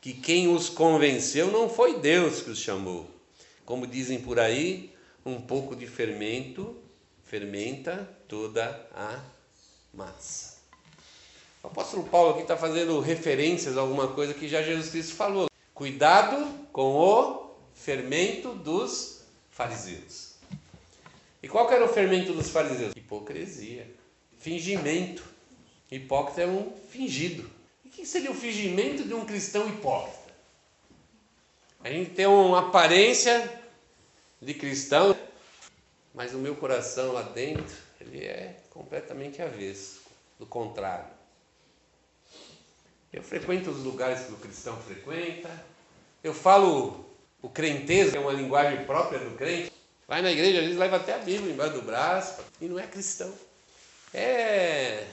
que 0.00 0.12
quem 0.12 0.46
os 0.46 0.68
convenceu 0.68 1.50
não 1.50 1.68
foi 1.68 1.98
Deus 1.98 2.42
que 2.42 2.50
os 2.50 2.60
chamou. 2.60 3.10
Como 3.64 3.88
dizem 3.88 4.20
por 4.20 4.38
aí, 4.38 4.94
um 5.26 5.40
pouco 5.40 5.74
de 5.74 5.88
fermento 5.88 6.76
fermenta 7.24 8.08
toda 8.28 8.88
a 8.94 9.20
massa. 9.92 10.58
O 11.60 11.66
apóstolo 11.66 12.04
Paulo 12.04 12.30
aqui 12.30 12.42
está 12.42 12.56
fazendo 12.56 13.00
referências 13.00 13.76
a 13.76 13.80
alguma 13.80 14.14
coisa 14.14 14.32
que 14.32 14.46
já 14.46 14.62
Jesus 14.62 14.90
Cristo 14.90 15.16
falou. 15.16 15.48
Cuidado 15.74 16.68
com 16.72 16.94
o 16.94 17.50
fermento 17.74 18.54
dos 18.54 19.24
fariseus. 19.50 20.34
E 21.42 21.48
qual 21.48 21.68
era 21.68 21.84
o 21.84 21.88
fermento 21.88 22.32
dos 22.32 22.48
fariseus? 22.48 22.92
Hipocrisia, 22.94 24.01
fingimento. 24.42 25.24
Hipócrita 25.90 26.42
é 26.42 26.46
um 26.46 26.72
fingido. 26.90 27.48
E 27.84 27.88
o 27.88 27.90
que 27.90 28.04
seria 28.04 28.30
o 28.30 28.34
fingimento 28.34 29.04
de 29.04 29.14
um 29.14 29.24
cristão 29.24 29.68
hipócrita? 29.68 30.32
A 31.84 31.88
gente 31.88 32.10
tem 32.10 32.26
uma 32.26 32.68
aparência 32.68 33.60
de 34.40 34.54
cristão, 34.54 35.16
mas 36.14 36.34
o 36.34 36.38
meu 36.38 36.56
coração 36.56 37.12
lá 37.12 37.22
dentro, 37.22 37.76
ele 38.00 38.24
é 38.24 38.56
completamente 38.70 39.40
avesso, 39.40 40.00
do 40.38 40.46
contrário. 40.46 41.06
Eu 43.12 43.22
frequento 43.22 43.70
os 43.70 43.84
lugares 43.84 44.26
que 44.26 44.32
o 44.32 44.36
cristão 44.36 44.76
frequenta, 44.78 45.50
eu 46.24 46.32
falo 46.32 47.04
o 47.42 47.48
crenteza, 47.48 48.12
que 48.12 48.16
é 48.16 48.20
uma 48.20 48.32
linguagem 48.32 48.84
própria 48.86 49.18
do 49.18 49.36
crente. 49.36 49.70
Vai 50.08 50.22
na 50.22 50.32
igreja, 50.32 50.58
às 50.58 50.64
vezes 50.64 50.78
leva 50.78 50.96
até 50.96 51.14
a 51.14 51.18
Bíblia 51.18 51.52
embaixo 51.52 51.74
do 51.74 51.82
braço, 51.82 52.42
e 52.60 52.66
não 52.66 52.78
é 52.78 52.86
cristão. 52.86 53.32
É 54.14 55.06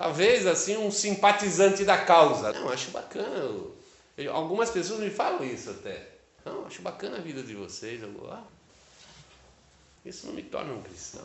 talvez 0.00 0.46
assim 0.46 0.78
um 0.78 0.90
simpatizante 0.90 1.84
da 1.84 1.98
causa. 1.98 2.52
Não, 2.52 2.70
acho 2.70 2.90
bacana. 2.90 3.36
Eu, 4.16 4.34
algumas 4.34 4.70
pessoas 4.70 5.00
me 5.00 5.10
falam 5.10 5.44
isso 5.44 5.68
até. 5.70 6.08
Não, 6.42 6.66
acho 6.66 6.80
bacana 6.80 7.18
a 7.18 7.20
vida 7.20 7.42
de 7.42 7.54
vocês. 7.54 8.02
Eu 8.02 8.10
ah, 8.30 8.42
isso 10.04 10.26
não 10.26 10.32
me 10.32 10.42
torna 10.42 10.72
um 10.72 10.80
cristão. 10.80 11.22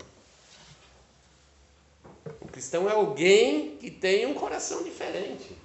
Um 2.42 2.48
cristão 2.48 2.90
é 2.90 2.94
alguém 2.94 3.78
que 3.78 3.90
tem 3.90 4.26
um 4.26 4.34
coração 4.34 4.84
diferente. 4.84 5.56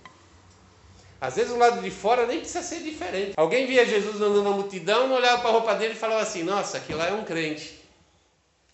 Às 1.21 1.35
vezes 1.35 1.53
o 1.53 1.59
lado 1.59 1.83
de 1.83 1.91
fora 1.91 2.27
nem 2.27 2.39
precisa 2.39 2.63
ser 2.63 2.81
diferente. 2.81 3.35
Alguém 3.37 3.67
via 3.67 3.85
Jesus 3.85 4.17
andando 4.17 4.45
na 4.45 4.51
multidão, 4.51 5.13
olhava 5.13 5.41
para 5.41 5.51
a 5.51 5.53
roupa 5.53 5.75
dele 5.75 5.95
e 5.95 5.97
falava 5.97 6.23
assim: 6.23 6.45
Nossa, 6.45 6.79
aquilo 6.79 6.99
lá 6.99 7.09
é 7.09 7.13
um 7.13 7.25
crente. 7.25 7.80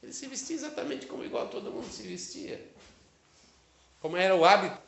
Ele 0.07 0.13
se 0.13 0.29
vestia 0.29 0.55
exatamente 0.55 1.07
como 1.07 1.25
igual 1.25 1.49
todo 1.49 1.73
mundo 1.73 1.93
se 1.93 2.05
vestia. 2.05 2.65
Como 4.01 4.17
era 4.17 4.37
o 4.37 4.45
hábito. 4.45 4.79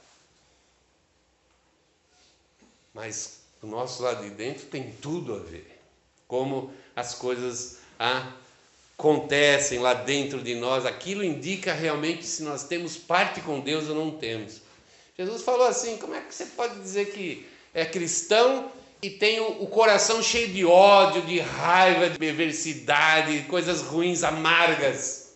Mas 2.95 3.41
o 3.61 3.67
nosso 3.67 4.01
lado 4.01 4.23
de 4.23 4.31
dentro 4.31 4.67
tem 4.67 4.93
tudo 4.93 5.35
a 5.35 5.41
ver. 5.41 5.83
Como 6.29 6.73
as 6.95 7.17
coisas 7.17 7.79
a 7.99 8.33
acontecem 8.97 9.81
lá 9.81 9.93
dentro 9.93 10.41
de 10.41 10.55
nós, 10.55 10.87
aquilo 10.87 11.25
indica 11.25 11.73
realmente 11.73 12.25
se 12.25 12.45
nós 12.45 12.63
temos 12.63 12.97
parte 12.97 13.41
com 13.41 13.59
Deus 13.59 13.89
ou 13.89 13.97
não 13.97 14.17
temos. 14.17 14.61
Jesus 15.17 15.43
falou 15.43 15.67
assim: 15.67 15.97
como 15.97 16.15
é 16.15 16.21
que 16.21 16.33
você 16.33 16.47
pode 16.47 16.79
dizer 16.79 17.13
que 17.13 17.45
é 17.75 17.85
cristão 17.85 18.71
e 19.03 19.11
tem 19.11 19.41
o, 19.41 19.67
coração 19.67 20.23
cheio 20.23 20.49
de 20.49 20.65
ódio, 20.65 21.23
de 21.23 21.39
raiva, 21.41 22.11
de 22.11 22.19
perversidade, 22.19 23.43
coisas 23.49 23.83
ruins, 23.83 24.25
amargas? 24.25 25.35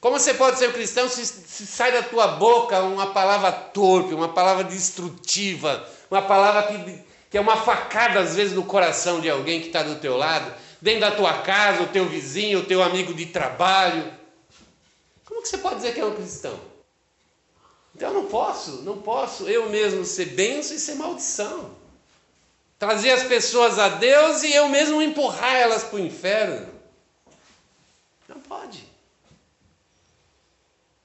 Como 0.00 0.18
você 0.18 0.34
pode 0.34 0.58
ser 0.58 0.72
cristão 0.72 1.08
se, 1.08 1.24
se 1.24 1.66
sai 1.66 1.90
da 1.90 2.02
tua 2.02 2.28
boca 2.28 2.80
uma 2.80 3.08
palavra 3.08 3.50
torpe, 3.50 4.14
uma 4.14 4.28
palavra 4.28 4.64
destrutiva, 4.64 5.88
uma 6.10 6.22
palavra 6.22 6.62
que, 6.64 6.98
que 7.30 7.38
é 7.38 7.40
uma 7.40 7.56
facada 7.56 8.20
às 8.20 8.36
vezes 8.36 8.54
no 8.54 8.64
coração 8.64 9.20
de 9.20 9.30
alguém 9.30 9.60
que 9.60 9.68
está 9.68 9.82
do 9.82 9.96
teu 9.96 10.16
lado? 10.16 10.64
dentro 10.84 11.00
da 11.00 11.10
tua 11.10 11.32
casa, 11.38 11.82
o 11.82 11.86
teu 11.86 12.06
vizinho, 12.06 12.58
o 12.58 12.66
teu 12.66 12.82
amigo 12.82 13.14
de 13.14 13.24
trabalho. 13.24 14.12
Como 15.24 15.40
que 15.40 15.48
você 15.48 15.56
pode 15.56 15.76
dizer 15.76 15.94
que 15.94 16.00
é 16.00 16.04
um 16.04 16.14
cristão? 16.14 16.60
Então 17.94 18.08
eu 18.08 18.14
não 18.14 18.26
posso, 18.26 18.82
não 18.82 19.00
posso 19.00 19.48
eu 19.48 19.68
mesmo 19.68 20.04
ser 20.04 20.26
benção 20.26 20.76
e 20.76 20.80
ser 20.80 20.96
maldição. 20.96 21.70
Trazer 22.78 23.12
as 23.12 23.22
pessoas 23.22 23.78
a 23.78 23.88
Deus 23.88 24.42
e 24.42 24.52
eu 24.52 24.68
mesmo 24.68 25.00
empurrar 25.00 25.54
elas 25.54 25.84
para 25.84 25.96
o 25.96 26.00
inferno. 26.00 26.68
Não 28.28 28.40
pode. 28.40 28.84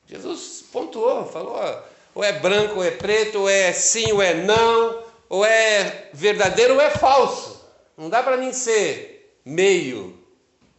Jesus 0.07 0.63
pontuou, 0.71 1.27
falou: 1.27 1.83
ou 2.15 2.23
é 2.23 2.33
branco 2.33 2.77
ou 2.77 2.83
é 2.83 2.91
preto, 2.91 3.41
ou 3.41 3.49
é 3.49 3.71
sim 3.71 4.11
ou 4.11 4.21
é 4.21 4.33
não, 4.33 5.03
ou 5.29 5.45
é 5.45 6.09
verdadeiro 6.11 6.73
ou 6.73 6.81
é 6.81 6.89
falso. 6.89 7.63
Não 7.95 8.09
dá 8.09 8.23
para 8.23 8.37
mim 8.37 8.51
ser 8.51 9.39
meio 9.45 10.17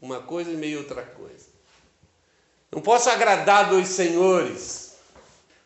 uma 0.03 0.21
coisa 0.21 0.51
e 0.51 0.57
meio 0.57 0.79
outra 0.79 1.03
coisa. 1.03 1.47
Não 2.73 2.81
posso 2.81 3.09
agradar 3.09 3.69
dois 3.69 3.89
senhores. 3.89 4.90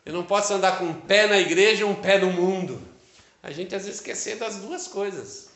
Eu 0.05 0.13
não 0.13 0.23
posso 0.23 0.53
andar 0.53 0.77
com 0.77 0.85
um 0.85 0.93
pé 0.93 1.25
na 1.25 1.39
igreja 1.39 1.81
e 1.81 1.83
um 1.83 1.95
pé 1.95 2.19
no 2.19 2.31
mundo. 2.31 2.79
A 3.41 3.51
gente 3.51 3.73
às 3.73 3.85
vezes 3.85 4.01
ser 4.17 4.35
das 4.35 4.57
duas 4.57 4.87
coisas. 4.87 5.49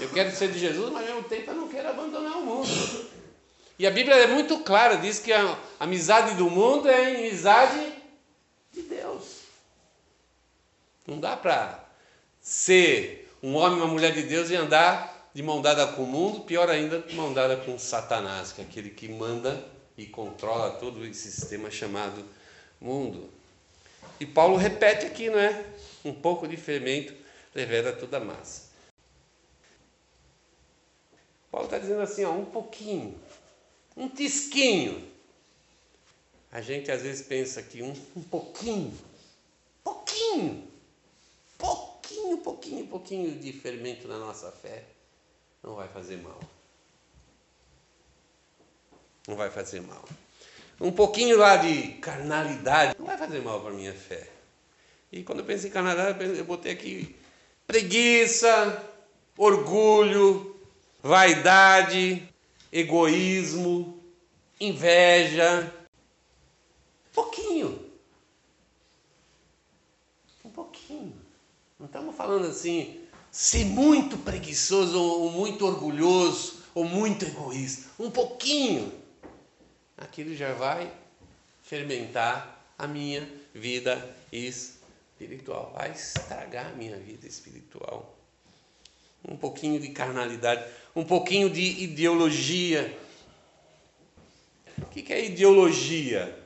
Eu 0.00 0.10
quero 0.10 0.30
ser 0.34 0.50
de 0.50 0.58
Jesus, 0.58 0.92
mas 0.92 1.08
ao 1.08 1.14
mesmo 1.14 1.28
tempo 1.28 1.50
eu 1.50 1.54
não 1.54 1.68
quero 1.68 1.88
abandonar 1.88 2.36
o 2.36 2.44
mundo. 2.44 2.68
E 3.78 3.86
a 3.86 3.90
Bíblia 3.90 4.16
é 4.16 4.26
muito 4.26 4.58
clara, 4.60 4.96
diz 4.96 5.18
que 5.18 5.32
a 5.32 5.58
amizade 5.78 6.34
do 6.34 6.50
mundo 6.50 6.88
é 6.88 7.06
a 7.06 7.18
amizade 7.18 7.92
de 8.72 8.82
Deus. 8.82 9.38
Não 11.06 11.18
dá 11.18 11.36
para 11.36 11.84
ser 12.40 13.32
um 13.42 13.54
homem 13.54 13.78
uma 13.78 13.86
mulher 13.86 14.12
de 14.12 14.24
Deus 14.24 14.50
e 14.50 14.56
andar 14.56 15.30
de 15.32 15.42
mão 15.42 15.62
dada 15.62 15.86
com 15.86 16.02
o 16.02 16.06
mundo, 16.06 16.40
pior 16.40 16.68
ainda, 16.68 16.98
de 16.98 17.14
mão 17.14 17.32
dada 17.32 17.56
com 17.56 17.78
Satanás, 17.78 18.52
que 18.52 18.60
é 18.60 18.64
aquele 18.64 18.90
que 18.90 19.08
manda 19.08 19.64
e 19.96 20.06
controla 20.06 20.72
todo 20.72 21.04
esse 21.06 21.30
sistema 21.30 21.70
chamado 21.70 22.24
mundo. 22.80 23.30
E 24.20 24.26
Paulo 24.26 24.56
repete 24.56 25.06
aqui, 25.06 25.30
não 25.30 25.38
é? 25.38 25.64
Um 26.04 26.12
pouco 26.12 26.46
de 26.46 26.56
fermento 26.56 27.14
leveda 27.54 27.92
toda 27.92 28.18
a 28.18 28.24
massa. 28.24 28.68
Paulo 31.50 31.66
está 31.66 31.78
dizendo 31.78 32.02
assim, 32.02 32.24
ó, 32.24 32.32
um 32.32 32.44
pouquinho, 32.44 33.18
um 33.96 34.08
tisquinho. 34.08 35.10
A 36.50 36.60
gente 36.60 36.90
às 36.90 37.02
vezes 37.02 37.26
pensa 37.26 37.62
que 37.62 37.82
um, 37.82 37.94
um 38.16 38.22
pouquinho, 38.22 38.96
pouquinho, 39.82 40.68
pouquinho, 41.56 42.38
pouquinho, 42.38 42.86
pouquinho 42.86 43.38
de 43.38 43.52
fermento 43.52 44.08
na 44.08 44.18
nossa 44.18 44.50
fé 44.50 44.84
não 45.62 45.74
vai 45.74 45.88
fazer 45.88 46.16
mal. 46.18 46.40
Não 49.26 49.36
vai 49.36 49.50
fazer 49.50 49.80
mal. 49.82 50.04
Um 50.80 50.92
pouquinho 50.92 51.36
lá 51.36 51.56
de 51.56 51.88
carnalidade 51.94 52.94
não 52.98 53.06
vai 53.06 53.18
fazer 53.18 53.40
mal 53.40 53.60
para 53.60 53.72
minha 53.72 53.92
fé. 53.92 54.28
E 55.10 55.22
quando 55.22 55.40
eu 55.40 55.44
penso 55.44 55.66
em 55.66 55.70
carnalidade, 55.70 56.38
eu 56.38 56.44
botei 56.44 56.72
aqui 56.72 57.16
preguiça, 57.66 58.84
orgulho, 59.36 60.56
vaidade, 61.02 62.28
egoísmo, 62.72 64.00
inveja. 64.60 65.72
Pouquinho. 67.12 67.84
Um 70.44 70.50
pouquinho. 70.50 71.12
Não 71.78 71.86
estamos 71.86 72.14
falando 72.14 72.46
assim, 72.46 73.00
ser 73.30 73.64
muito 73.64 74.16
preguiçoso 74.18 75.00
ou 75.00 75.30
muito 75.30 75.66
orgulhoso 75.66 76.62
ou 76.74 76.84
muito 76.84 77.24
egoísta. 77.24 77.90
Um 77.98 78.10
pouquinho. 78.10 78.92
Aquilo 79.98 80.34
já 80.34 80.52
vai 80.54 80.90
fermentar 81.62 82.72
a 82.78 82.86
minha 82.86 83.28
vida 83.52 84.16
espiritual, 84.32 85.72
vai 85.76 85.90
estragar 85.90 86.66
a 86.66 86.74
minha 86.74 86.96
vida 86.96 87.26
espiritual. 87.26 88.16
Um 89.28 89.36
pouquinho 89.36 89.80
de 89.80 89.88
carnalidade, 89.88 90.64
um 90.94 91.04
pouquinho 91.04 91.50
de 91.50 91.82
ideologia. 91.82 92.96
O 94.80 94.86
que 94.86 95.12
é 95.12 95.24
ideologia? 95.24 96.38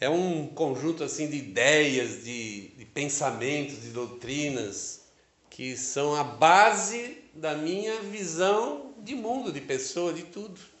É 0.00 0.08
um 0.08 0.46
conjunto 0.46 1.04
assim 1.04 1.28
de 1.28 1.36
ideias, 1.36 2.24
de, 2.24 2.68
de 2.68 2.84
pensamentos, 2.86 3.82
de 3.82 3.90
doutrinas 3.90 5.02
que 5.50 5.76
são 5.76 6.14
a 6.14 6.24
base 6.24 7.18
da 7.34 7.54
minha 7.54 8.00
visão 8.00 8.94
de 8.98 9.14
mundo, 9.14 9.52
de 9.52 9.60
pessoa, 9.60 10.10
de 10.10 10.22
tudo. 10.22 10.71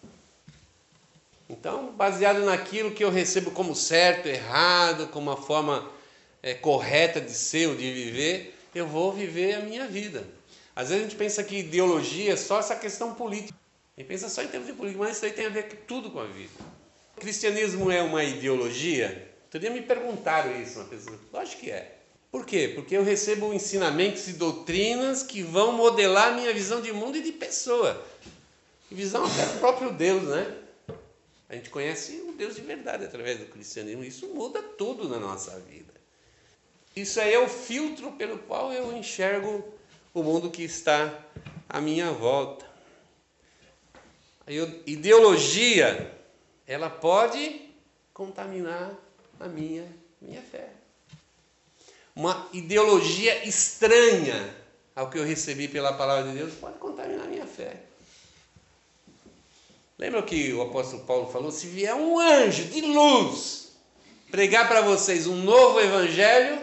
Então, 1.52 1.92
baseado 1.92 2.40
naquilo 2.46 2.92
que 2.92 3.04
eu 3.04 3.10
recebo 3.10 3.50
como 3.50 3.74
certo, 3.74 4.26
errado, 4.26 5.08
como 5.08 5.30
uma 5.30 5.36
forma 5.36 5.86
é, 6.42 6.54
correta 6.54 7.20
de 7.20 7.30
ser 7.30 7.68
ou 7.68 7.74
de 7.74 7.92
viver, 7.92 8.58
eu 8.74 8.86
vou 8.86 9.12
viver 9.12 9.56
a 9.56 9.60
minha 9.60 9.86
vida. 9.86 10.26
Às 10.74 10.88
vezes 10.88 11.04
a 11.04 11.08
gente 11.08 11.18
pensa 11.18 11.44
que 11.44 11.58
ideologia 11.58 12.32
é 12.32 12.36
só 12.36 12.58
essa 12.58 12.74
questão 12.74 13.14
política. 13.14 13.54
A 13.94 14.00
gente 14.00 14.08
pensa 14.08 14.30
só 14.30 14.42
em 14.42 14.48
termos 14.48 14.66
de 14.66 14.72
política, 14.72 15.04
mas 15.04 15.16
isso 15.16 15.26
aí 15.26 15.32
tem 15.32 15.44
a 15.44 15.50
ver 15.50 15.84
tudo 15.86 16.10
com 16.10 16.20
a 16.20 16.24
vida. 16.24 16.52
O 17.18 17.20
cristianismo 17.20 17.90
é 17.90 18.00
uma 18.00 18.24
ideologia? 18.24 19.30
Outro 19.52 19.70
me 19.70 19.82
perguntaram 19.82 20.58
isso, 20.58 20.78
uma 20.78 20.88
pessoa. 20.88 21.18
Lógico 21.30 21.60
que 21.60 21.70
é. 21.70 21.98
Por 22.30 22.46
quê? 22.46 22.72
Porque 22.74 22.96
eu 22.96 23.04
recebo 23.04 23.52
ensinamentos 23.52 24.26
e 24.26 24.32
doutrinas 24.32 25.22
que 25.22 25.42
vão 25.42 25.72
modelar 25.72 26.28
a 26.28 26.32
minha 26.32 26.54
visão 26.54 26.80
de 26.80 26.90
mundo 26.90 27.18
e 27.18 27.22
de 27.22 27.32
pessoa. 27.32 28.02
Visão 28.90 29.26
até 29.26 29.44
do 29.44 29.60
próprio 29.60 29.92
Deus, 29.92 30.22
né? 30.22 30.61
A 31.52 31.54
gente 31.54 31.68
conhece 31.68 32.24
o 32.26 32.32
Deus 32.32 32.56
de 32.56 32.62
verdade 32.62 33.04
através 33.04 33.38
do 33.38 33.44
cristianismo. 33.44 34.02
Isso 34.02 34.26
muda 34.28 34.62
tudo 34.62 35.06
na 35.06 35.18
nossa 35.18 35.60
vida. 35.60 35.92
Isso 36.96 37.20
aí 37.20 37.34
é 37.34 37.38
o 37.38 37.46
filtro 37.46 38.10
pelo 38.12 38.38
qual 38.38 38.72
eu 38.72 38.96
enxergo 38.96 39.62
o 40.14 40.22
mundo 40.22 40.50
que 40.50 40.62
está 40.62 41.26
à 41.68 41.78
minha 41.78 42.10
volta. 42.10 42.64
A 44.46 44.50
ideologia, 44.86 46.18
ela 46.66 46.88
pode 46.88 47.68
contaminar 48.14 48.90
a 49.38 49.46
minha, 49.46 49.86
minha 50.22 50.40
fé. 50.40 50.70
Uma 52.16 52.48
ideologia 52.54 53.46
estranha 53.46 54.56
ao 54.96 55.10
que 55.10 55.18
eu 55.18 55.24
recebi 55.24 55.68
pela 55.68 55.92
palavra 55.92 56.32
de 56.32 56.38
Deus 56.38 56.54
pode 56.54 56.78
contaminar 56.78 57.26
a 57.26 57.28
minha 57.28 57.46
fé. 57.46 57.91
Lembra 60.02 60.20
que 60.24 60.52
o 60.52 60.62
apóstolo 60.62 61.04
Paulo 61.04 61.30
falou? 61.30 61.52
Se 61.52 61.68
vier 61.68 61.94
um 61.94 62.18
anjo 62.18 62.64
de 62.64 62.80
luz 62.80 63.68
pregar 64.32 64.66
para 64.66 64.80
vocês 64.80 65.28
um 65.28 65.36
novo 65.36 65.78
evangelho, 65.78 66.60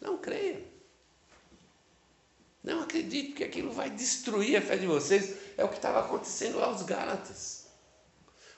não 0.00 0.18
creia. 0.18 0.60
Não 2.64 2.80
acredite 2.80 3.30
que 3.30 3.44
aquilo 3.44 3.70
vai 3.70 3.90
destruir 3.90 4.56
a 4.56 4.60
fé 4.60 4.76
de 4.76 4.88
vocês. 4.88 5.36
É 5.56 5.62
o 5.62 5.68
que 5.68 5.76
estava 5.76 6.00
acontecendo 6.00 6.58
lá 6.58 6.66
aos 6.66 6.82
Gálatas. 6.82 7.68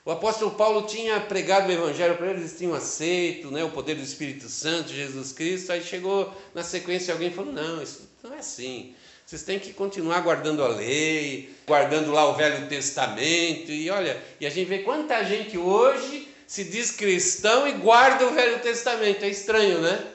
O 0.03 0.09
apóstolo 0.09 0.49
Paulo 0.49 0.87
tinha 0.87 1.21
pregado 1.21 1.69
o 1.69 1.71
evangelho 1.71 2.17
para 2.17 2.31
eles, 2.31 2.41
eles 2.41 2.57
tinham 2.57 2.73
aceito 2.73 3.51
né, 3.51 3.63
o 3.63 3.69
poder 3.69 3.93
do 3.93 4.01
Espírito 4.01 4.49
Santo, 4.49 4.89
Jesus 4.89 5.31
Cristo. 5.31 5.71
Aí 5.71 5.83
chegou 5.83 6.35
na 6.55 6.63
sequência 6.63 7.13
alguém 7.13 7.31
falou: 7.31 7.53
Não, 7.53 7.83
isso 7.83 8.09
não 8.23 8.33
é 8.33 8.39
assim. 8.39 8.95
Vocês 9.29 9.43
têm 9.43 9.59
que 9.59 9.73
continuar 9.73 10.21
guardando 10.21 10.63
a 10.63 10.67
lei, 10.67 11.55
guardando 11.67 12.11
lá 12.11 12.27
o 12.27 12.33
Velho 12.33 12.67
Testamento. 12.67 13.71
E 13.71 13.87
olha, 13.91 14.19
e 14.39 14.47
a 14.47 14.49
gente 14.49 14.67
vê 14.67 14.79
quanta 14.79 15.23
gente 15.23 15.55
hoje 15.55 16.27
se 16.47 16.63
diz 16.63 16.89
cristão 16.89 17.67
e 17.67 17.73
guarda 17.73 18.25
o 18.25 18.33
Velho 18.33 18.59
Testamento. 18.59 19.23
É 19.23 19.29
estranho, 19.29 19.81
né? 19.81 20.13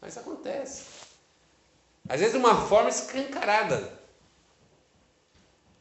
Mas 0.00 0.16
acontece. 0.16 0.84
Às 2.08 2.20
vezes 2.20 2.32
de 2.32 2.38
uma 2.38 2.66
forma 2.66 2.88
escancarada. 2.88 3.92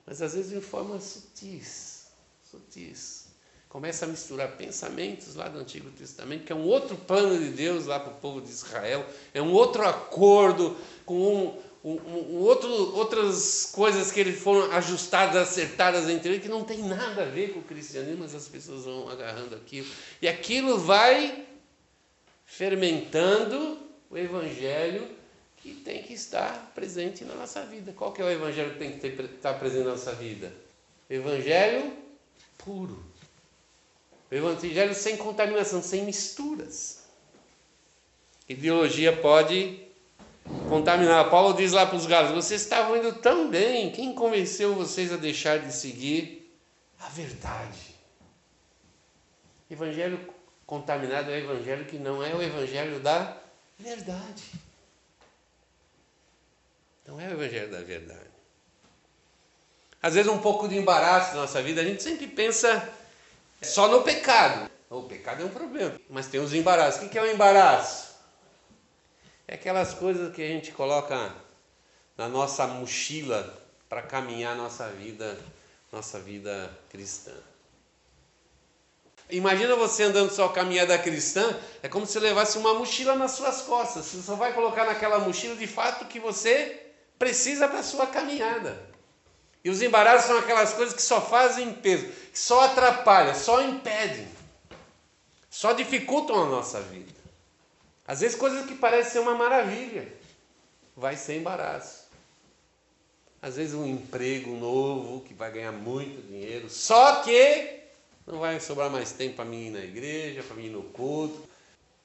Mas 0.06 0.22
às 0.22 0.34
vezes 0.34 0.52
de 0.52 0.60
forma 0.60 1.00
sutis. 1.00 2.08
Sutis. 2.44 3.28
Começa 3.70 4.04
a 4.04 4.10
misturar 4.10 4.58
pensamentos 4.58 5.36
lá 5.36 5.48
do 5.48 5.60
Antigo 5.60 5.90
Testamento, 5.92 6.44
que 6.44 6.52
é 6.52 6.56
um 6.56 6.66
outro 6.66 6.98
plano 6.98 7.38
de 7.38 7.50
Deus 7.50 7.86
lá 7.86 8.00
para 8.00 8.12
o 8.12 8.16
povo 8.16 8.42
de 8.42 8.50
Israel, 8.50 9.06
é 9.34 9.42
um 9.42 9.52
outro 9.52 9.88
acordo 9.88 10.76
com 11.06 11.16
um, 11.16 11.67
um, 11.84 11.94
um, 11.94 12.40
outro, 12.40 12.70
outras 12.96 13.70
coisas 13.72 14.12
que 14.12 14.20
eles 14.20 14.42
foram 14.42 14.72
ajustadas, 14.72 15.36
acertadas 15.36 16.10
entre 16.10 16.30
eles, 16.30 16.42
que 16.42 16.50
não 16.50 16.64
tem 16.64 16.80
nada 16.80 17.24
a 17.24 17.26
ver 17.26 17.54
com 17.54 17.60
o 17.60 17.64
cristianismo, 17.64 18.20
mas 18.20 18.36
as 18.36 18.48
pessoas 18.48 18.86
vão 18.86 19.10
agarrando 19.10 19.56
aquilo. 19.56 19.88
E 20.22 20.28
aquilo 20.28 20.78
vai 20.78 21.46
fermentando 22.46 23.78
o 24.10 24.18
evangelho 24.18 25.08
que 25.58 25.74
tem 25.74 26.04
que 26.04 26.14
estar 26.14 26.72
presente 26.74 27.24
na 27.24 27.36
nossa 27.36 27.64
vida. 27.66 27.94
Qual 27.94 28.12
que 28.12 28.22
é 28.22 28.26
o 28.26 28.32
evangelho 28.32 28.72
que 28.74 28.80
tem 28.80 28.92
que 28.92 29.00
ter, 29.00 29.24
estar 29.26 29.54
presente 29.56 29.86
na 29.86 29.92
nossa 29.92 30.14
vida? 30.14 30.54
Evangelho 31.10 31.94
puro. 32.58 33.04
Evangelho 34.32 34.94
sem 34.94 35.16
contaminação, 35.16 35.82
sem 35.82 36.04
misturas. 36.04 37.04
Ideologia 38.48 39.16
pode 39.16 39.87
contaminar. 40.68 41.30
Paulo 41.30 41.54
diz 41.54 41.72
lá 41.72 41.86
para 41.86 41.96
os 41.96 42.06
galos: 42.06 42.32
vocês 42.32 42.62
estavam 42.62 42.98
indo 42.98 43.14
tão 43.14 43.50
bem, 43.50 43.92
quem 43.92 44.14
convenceu 44.14 44.76
vocês 44.76 45.12
a 45.12 45.18
deixar 45.18 45.60
de 45.60 45.74
seguir 45.74 46.54
a 47.00 47.10
verdade? 47.10 47.96
Evangelho 49.70 50.20
contaminado 50.66 51.32
é 51.32 51.36
o 51.36 51.40
evangelho 51.40 51.86
que 51.86 51.98
não 51.98 52.24
é 52.24 52.34
o 52.34 52.42
evangelho 52.42 53.00
da 53.00 53.38
verdade. 53.78 54.44
Não 57.06 57.20
é 57.20 57.28
o 57.28 57.32
evangelho 57.32 57.72
da 57.72 57.82
verdade. 57.82 58.28
Às 60.02 60.14
vezes 60.14 60.32
um 60.32 60.40
pouco 60.40 60.68
de 60.68 60.78
embaraço 60.78 61.36
na 61.36 61.42
nossa 61.42 61.62
vida, 61.62 61.82
a 61.82 61.84
gente 61.84 62.04
sempre 62.04 62.28
pensa 62.28 62.88
só 63.62 63.88
no 63.88 64.04
pecado. 64.04 64.70
O 64.90 65.04
pecado 65.04 65.42
é 65.42 65.46
um 65.46 65.50
problema, 65.50 66.00
mas 66.10 66.28
tem 66.28 66.40
os 66.40 66.54
embaraços. 66.54 67.04
O 67.04 67.10
que 67.10 67.18
é 67.18 67.22
o 67.22 67.32
embaraço? 67.32 68.17
É 69.48 69.56
aquelas 69.56 69.94
coisas 69.94 70.36
que 70.36 70.42
a 70.42 70.48
gente 70.48 70.72
coloca 70.74 71.34
na 72.18 72.28
nossa 72.28 72.68
mochila 72.68 73.58
para 73.88 74.02
caminhar 74.02 74.56
nossa 74.58 74.90
vida, 74.90 75.40
nossa 75.90 76.20
vida 76.20 76.70
cristã. 76.90 77.32
Imagina 79.30 79.76
você 79.76 80.04
andando 80.04 80.32
só 80.32 80.50
caminhada 80.50 80.98
cristã, 80.98 81.58
é 81.82 81.88
como 81.88 82.06
se 82.06 82.20
levasse 82.20 82.58
uma 82.58 82.74
mochila 82.74 83.16
nas 83.16 83.32
suas 83.32 83.62
costas. 83.62 84.06
Você 84.06 84.22
só 84.22 84.36
vai 84.36 84.54
colocar 84.54 84.86
naquela 84.86 85.20
mochila 85.20 85.56
de 85.56 85.68
fato 85.68 86.06
que 86.06 86.20
você 86.20 86.92
precisa 87.18 87.68
para 87.68 87.80
a 87.80 87.84
sua 87.84 88.08
caminhada. 88.08 88.82
E 89.64 89.70
os 89.70 89.82
embaraços 89.82 90.28
são 90.28 90.38
aquelas 90.38 90.74
coisas 90.74 90.94
que 90.94 91.02
só 91.02 91.22
fazem 91.22 91.74
peso, 91.74 92.06
que 92.32 92.40
só 92.40 92.62
atrapalham, 92.66 93.36
só 93.36 93.62
impedem, 93.62 94.28
só 95.50 95.74
dificultam 95.74 96.44
a 96.44 96.46
nossa 96.46 96.80
vida. 96.82 97.17
Às 98.08 98.22
vezes 98.22 98.38
coisas 98.38 98.66
que 98.66 98.76
parecem 98.76 99.12
ser 99.12 99.20
uma 99.20 99.36
maravilha, 99.36 100.08
vai 100.96 101.18
ser 101.18 101.36
embaraço. 101.36 102.08
Às 103.42 103.58
vezes 103.58 103.74
um 103.76 103.86
emprego 103.86 104.52
novo 104.52 105.22
que 105.22 105.34
vai 105.34 105.52
ganhar 105.52 105.74
muito 105.74 106.26
dinheiro, 106.26 106.70
só 106.70 107.22
que 107.22 107.82
não 108.26 108.40
vai 108.40 108.60
sobrar 108.62 108.90
mais 108.90 109.12
tempo 109.12 109.36
para 109.36 109.46
mim 109.46 109.68
ir 109.68 109.72
na 109.72 109.80
igreja, 109.80 110.42
para 110.42 110.56
mim 110.56 110.68
ir 110.68 110.70
no 110.70 110.84
culto. 110.84 111.48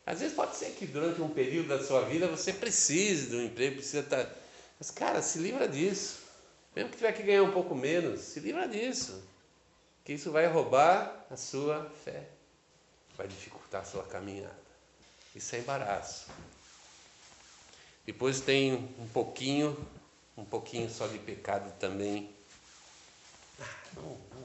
Às 0.05 0.21
vezes 0.21 0.35
pode 0.35 0.57
ser 0.57 0.73
que 0.73 0.85
durante 0.87 1.23
um 1.23 1.29
período 1.29 1.69
da 1.69 1.83
sua 1.83 2.03
vida 2.03 2.27
você 2.27 2.53
precise 2.53 3.31
de 3.31 3.37
um 3.37 3.45
emprego, 3.45 3.77
precisa 3.77 4.01
estar. 4.01 4.25
Tá, 4.25 4.35
mas 4.79 4.91
cara, 4.91 5.23
se 5.23 5.38
livra 5.38 5.69
disso. 5.69 6.21
Mesmo 6.75 6.91
que 6.91 6.97
tiver 6.97 7.12
que 7.12 7.23
ganhar 7.23 7.45
um 7.45 7.53
pouco 7.53 7.75
menos, 7.75 8.21
se 8.21 8.41
livra 8.41 8.67
disso. 8.67 9.23
Que 10.05 10.15
isso 10.15 10.33
vai 10.33 10.47
roubar 10.47 11.27
a 11.31 11.37
sua 11.37 11.88
fé, 12.05 12.29
vai 13.17 13.29
dificultar 13.29 13.83
a 13.83 13.85
sua 13.85 14.03
caminhada. 14.03 14.71
Isso 15.35 15.57
é 15.57 15.61
embaraço. 15.61 16.27
Depois 18.05 18.40
tem 18.40 18.75
um 18.99 19.09
pouquinho, 19.12 19.77
um 20.37 20.45
pouquinho 20.45 20.90
só 20.90 21.07
de 21.07 21.18
pecado 21.18 21.73
também. 21.79 22.29
Ah, 23.61 23.64
não, 23.95 24.03
não, 24.03 24.45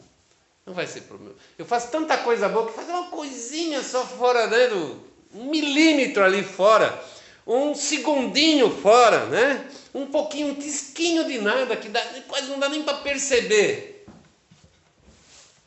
não 0.68 0.74
vai 0.74 0.88
ser 0.88 1.02
problema. 1.02 1.36
Eu 1.58 1.66
faço 1.66 1.92
tanta 1.92 2.18
coisa 2.20 2.48
boa 2.48 2.68
que 2.68 2.74
fazer 2.74 2.92
uma 2.92 3.10
coisinha 3.10 3.84
só 3.84 4.06
fora, 4.06 4.48
né, 4.48 4.68
do, 4.68 5.08
um 5.34 5.50
milímetro 5.50 6.24
ali 6.24 6.44
fora, 6.44 7.04
um 7.46 7.74
segundinho 7.74 8.70
fora, 8.82 9.26
né? 9.26 9.70
Um 9.94 10.08
pouquinho, 10.08 10.50
um 10.50 10.56
tisquinho 10.56 11.26
de 11.26 11.40
nada 11.40 11.76
que 11.76 11.90
dá, 11.90 12.02
quase 12.28 12.48
não 12.48 12.60
dá 12.60 12.70
nem 12.70 12.84
para 12.84 12.98
perceber. 13.00 14.06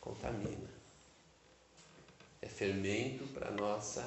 Contamina. 0.00 0.70
É 2.40 2.46
fermento 2.46 3.24
para 3.28 3.50
nossa 3.50 4.04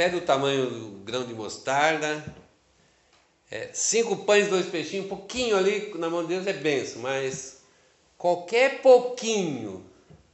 fé. 0.00 0.08
do 0.08 0.22
tamanho 0.22 0.70
do 0.70 0.90
grão 1.04 1.26
de 1.26 1.34
mostarda, 1.34 2.24
é, 3.50 3.70
cinco 3.74 4.24
pães, 4.24 4.48
dois 4.48 4.66
peixinhos, 4.66 5.04
um 5.04 5.08
pouquinho 5.08 5.56
ali 5.56 5.92
na 5.96 6.08
mão 6.08 6.22
de 6.22 6.28
Deus 6.28 6.46
é 6.46 6.54
benção, 6.54 7.02
mas 7.02 7.60
qualquer 8.16 8.80
pouquinho 8.80 9.84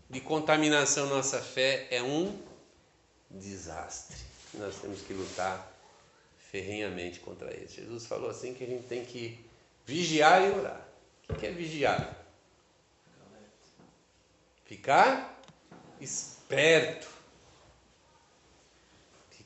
de 0.09 0.21
contaminação 0.21 1.07
nossa 1.07 1.41
fé 1.41 1.89
é 1.91 2.01
um 2.01 2.39
desastre. 3.29 4.17
Nós 4.55 4.77
temos 4.77 5.01
que 5.03 5.13
lutar 5.13 5.73
ferrenhamente 6.39 7.19
contra 7.19 7.53
isso. 7.57 7.77
Jesus 7.77 8.07
falou 8.07 8.31
assim 8.31 8.55
que 8.55 8.63
a 8.63 8.67
gente 8.69 8.87
tem 8.87 9.05
que 9.05 9.45
vigiar 9.85 10.43
e 10.43 10.51
orar. 10.53 10.87
O 11.29 11.35
que 11.35 11.47
é 11.47 11.51
vigiar? 11.51 12.17
Ficar 14.65 15.43
esperto. 16.01 17.16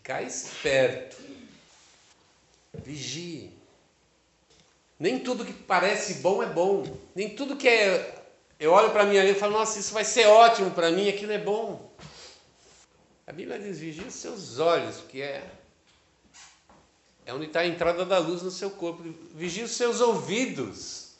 Ficar 0.00 0.22
esperto. 0.22 1.16
Vigie. 2.72 3.52
Nem 4.98 5.18
tudo 5.18 5.44
que 5.44 5.52
parece 5.52 6.14
bom 6.14 6.42
é 6.42 6.46
bom. 6.46 6.84
Nem 7.14 7.34
tudo 7.34 7.56
que 7.56 7.68
é. 7.68 8.24
Eu 8.58 8.72
olho 8.72 8.90
para 8.90 9.04
minha 9.04 9.22
vida 9.22 9.36
e 9.36 9.40
falo, 9.40 9.52
nossa, 9.52 9.78
isso 9.78 9.92
vai 9.92 10.04
ser 10.04 10.26
ótimo 10.26 10.70
para 10.70 10.90
mim, 10.90 11.08
aquilo 11.08 11.32
é 11.32 11.38
bom. 11.38 11.90
A 13.26 13.32
Bíblia 13.32 13.58
diz: 13.58 13.78
vigie 13.78 14.04
os 14.04 14.14
seus 14.14 14.58
olhos, 14.58 14.96
que 15.08 15.22
é, 15.22 15.48
é 17.24 17.32
onde 17.32 17.46
está 17.46 17.60
a 17.60 17.66
entrada 17.66 18.04
da 18.04 18.18
luz 18.18 18.42
no 18.42 18.50
seu 18.50 18.70
corpo. 18.70 19.02
Vigie 19.34 19.62
os 19.62 19.70
seus 19.72 20.00
ouvidos, 20.00 21.12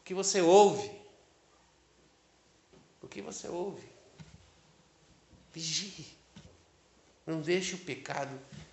o 0.00 0.04
que 0.04 0.14
você 0.14 0.40
ouve. 0.40 0.90
O 3.02 3.08
que 3.08 3.20
você 3.20 3.48
ouve. 3.48 3.86
Vigie. 5.52 6.15
Não 7.26 7.40
deixe 7.40 7.74
o 7.74 7.78
pecado 7.78 8.30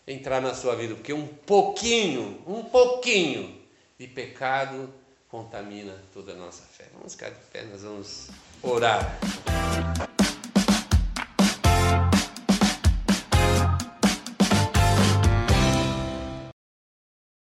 entrar 0.07 0.39
na 0.39 0.53
sua 0.53 0.75
vida, 0.75 0.93
porque 0.93 1.11
um 1.11 1.25
pouquinho, 1.25 2.41
um 2.45 2.63
pouquinho 2.63 3.59
de 3.97 4.07
pecado 4.07 4.93
contamina 5.27 5.95
toda 6.13 6.33
a 6.33 6.35
nossa 6.35 6.61
fé. 6.63 6.85
Vamos 6.93 7.13
ficar 7.13 7.29
de 7.29 7.39
pé, 7.51 7.63
nós 7.63 7.81
vamos 7.81 8.29
orar. 8.61 9.17